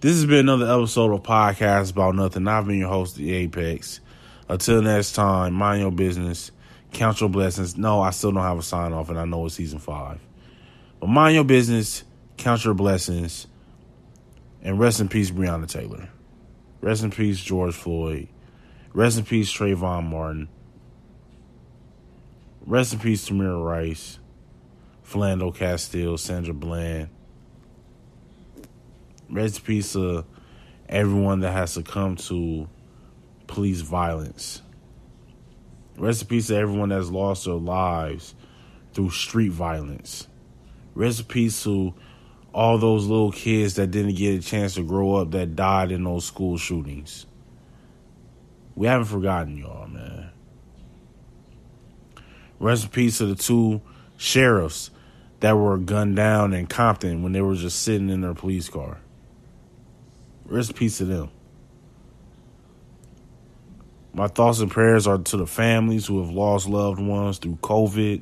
This 0.00 0.14
has 0.14 0.26
been 0.26 0.48
another 0.48 0.70
episode 0.72 1.12
of 1.12 1.24
Podcast 1.24 1.90
About 1.90 2.14
Nothing. 2.14 2.46
I've 2.46 2.66
been 2.66 2.78
your 2.78 2.88
host, 2.88 3.16
The 3.16 3.32
Apex. 3.32 4.00
Until 4.48 4.80
next 4.80 5.12
time, 5.12 5.52
mind 5.52 5.82
your 5.82 5.90
business, 5.90 6.50
count 6.92 7.20
your 7.20 7.28
blessings. 7.28 7.76
No, 7.76 8.00
I 8.00 8.10
still 8.10 8.32
don't 8.32 8.42
have 8.42 8.58
a 8.58 8.62
sign 8.62 8.92
off, 8.92 9.10
and 9.10 9.18
I 9.18 9.26
know 9.26 9.44
it's 9.46 9.56
season 9.56 9.78
five. 9.78 10.20
But 11.00 11.08
mind 11.08 11.34
your 11.34 11.44
business, 11.44 12.02
count 12.38 12.64
your 12.64 12.74
blessings, 12.74 13.46
and 14.62 14.78
rest 14.78 15.00
in 15.00 15.08
peace, 15.08 15.30
Breonna 15.30 15.68
Taylor. 15.68 16.08
Rest 16.80 17.02
in 17.02 17.10
peace, 17.10 17.38
George 17.40 17.74
Floyd. 17.74 18.28
Rest 18.94 19.18
in 19.18 19.24
peace, 19.24 19.52
Trayvon 19.52 20.08
Martin. 20.08 20.48
Rest 22.64 22.94
in 22.94 23.00
peace, 23.00 23.28
Tamir 23.28 23.62
Rice, 23.62 24.18
Philando 25.06 25.54
Castile, 25.54 26.16
Sandra 26.16 26.54
Bland. 26.54 27.08
Rest 29.30 29.58
in 29.58 29.64
peace 29.64 29.92
to 29.92 30.24
everyone 30.88 31.40
that 31.40 31.52
has 31.52 31.72
succumbed 31.72 32.18
to 32.20 32.68
police 33.48 33.80
violence. 33.80 34.62
Rest 35.96 36.22
in 36.22 36.28
peace 36.28 36.46
to 36.46 36.56
everyone 36.56 36.90
that's 36.90 37.10
lost 37.10 37.46
their 37.46 37.54
lives 37.54 38.36
through 38.92 39.10
street 39.10 39.50
violence. 39.50 40.28
Rest 40.94 41.20
in 41.20 41.26
peace 41.26 41.64
to 41.64 41.92
all 42.54 42.78
those 42.78 43.06
little 43.06 43.32
kids 43.32 43.74
that 43.74 43.90
didn't 43.90 44.14
get 44.14 44.38
a 44.38 44.42
chance 44.42 44.74
to 44.74 44.82
grow 44.82 45.16
up 45.16 45.32
that 45.32 45.56
died 45.56 45.90
in 45.90 46.04
those 46.04 46.24
school 46.24 46.56
shootings. 46.56 47.26
We 48.76 48.86
haven't 48.86 49.06
forgotten 49.06 49.56
y'all, 49.56 49.88
man. 49.88 50.30
Rest 52.60 52.84
in 52.84 52.90
peace 52.90 53.18
to 53.18 53.26
the 53.26 53.34
two 53.34 53.80
sheriffs 54.16 54.90
that 55.40 55.56
were 55.56 55.78
gunned 55.78 56.16
down 56.16 56.52
in 56.52 56.66
Compton 56.66 57.22
when 57.22 57.32
they 57.32 57.40
were 57.40 57.54
just 57.54 57.82
sitting 57.82 58.10
in 58.10 58.20
their 58.20 58.34
police 58.34 58.68
car. 58.68 58.98
Rest 60.44 60.70
in 60.70 60.76
peace 60.76 60.98
to 60.98 61.04
them. 61.04 61.30
My 64.18 64.26
thoughts 64.26 64.58
and 64.58 64.68
prayers 64.68 65.06
are 65.06 65.18
to 65.18 65.36
the 65.36 65.46
families 65.46 66.04
who 66.04 66.18
have 66.18 66.30
lost 66.30 66.68
loved 66.68 66.98
ones 66.98 67.38
through 67.38 67.54
COVID. 67.62 68.20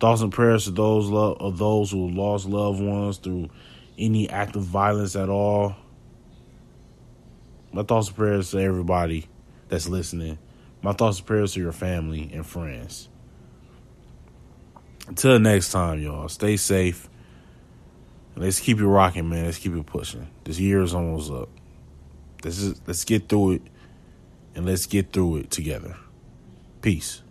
Thoughts 0.00 0.22
and 0.22 0.32
prayers 0.32 0.64
to 0.64 0.70
those 0.70 1.06
lo- 1.10 1.36
of 1.38 1.58
those 1.58 1.90
who 1.90 2.06
have 2.06 2.16
lost 2.16 2.46
loved 2.46 2.80
ones 2.80 3.18
through 3.18 3.50
any 3.98 4.26
act 4.30 4.56
of 4.56 4.62
violence 4.62 5.16
at 5.16 5.28
all. 5.28 5.76
My 7.74 7.82
thoughts 7.82 8.08
and 8.08 8.16
prayers 8.16 8.52
to 8.52 8.58
everybody 8.58 9.26
that's 9.68 9.86
listening. 9.86 10.38
My 10.80 10.94
thoughts 10.94 11.18
and 11.18 11.26
prayers 11.26 11.52
to 11.52 11.60
your 11.60 11.72
family 11.72 12.30
and 12.32 12.46
friends. 12.46 13.10
Until 15.06 15.38
next 15.40 15.72
time, 15.72 16.00
y'all. 16.00 16.30
Stay 16.30 16.56
safe. 16.56 17.10
Let's 18.34 18.60
keep 18.60 18.78
it 18.78 18.86
rocking, 18.86 19.28
man. 19.28 19.44
Let's 19.44 19.58
keep 19.58 19.74
it 19.74 19.84
pushing. 19.84 20.26
This 20.44 20.58
year 20.58 20.80
is 20.80 20.94
almost 20.94 21.30
up. 21.30 21.50
This 22.40 22.60
is 22.60 22.80
let's 22.86 23.04
get 23.04 23.28
through 23.28 23.52
it 23.52 23.62
and 24.54 24.66
let's 24.66 24.86
get 24.86 25.12
through 25.12 25.38
it 25.38 25.50
together. 25.50 25.96
Peace. 26.80 27.23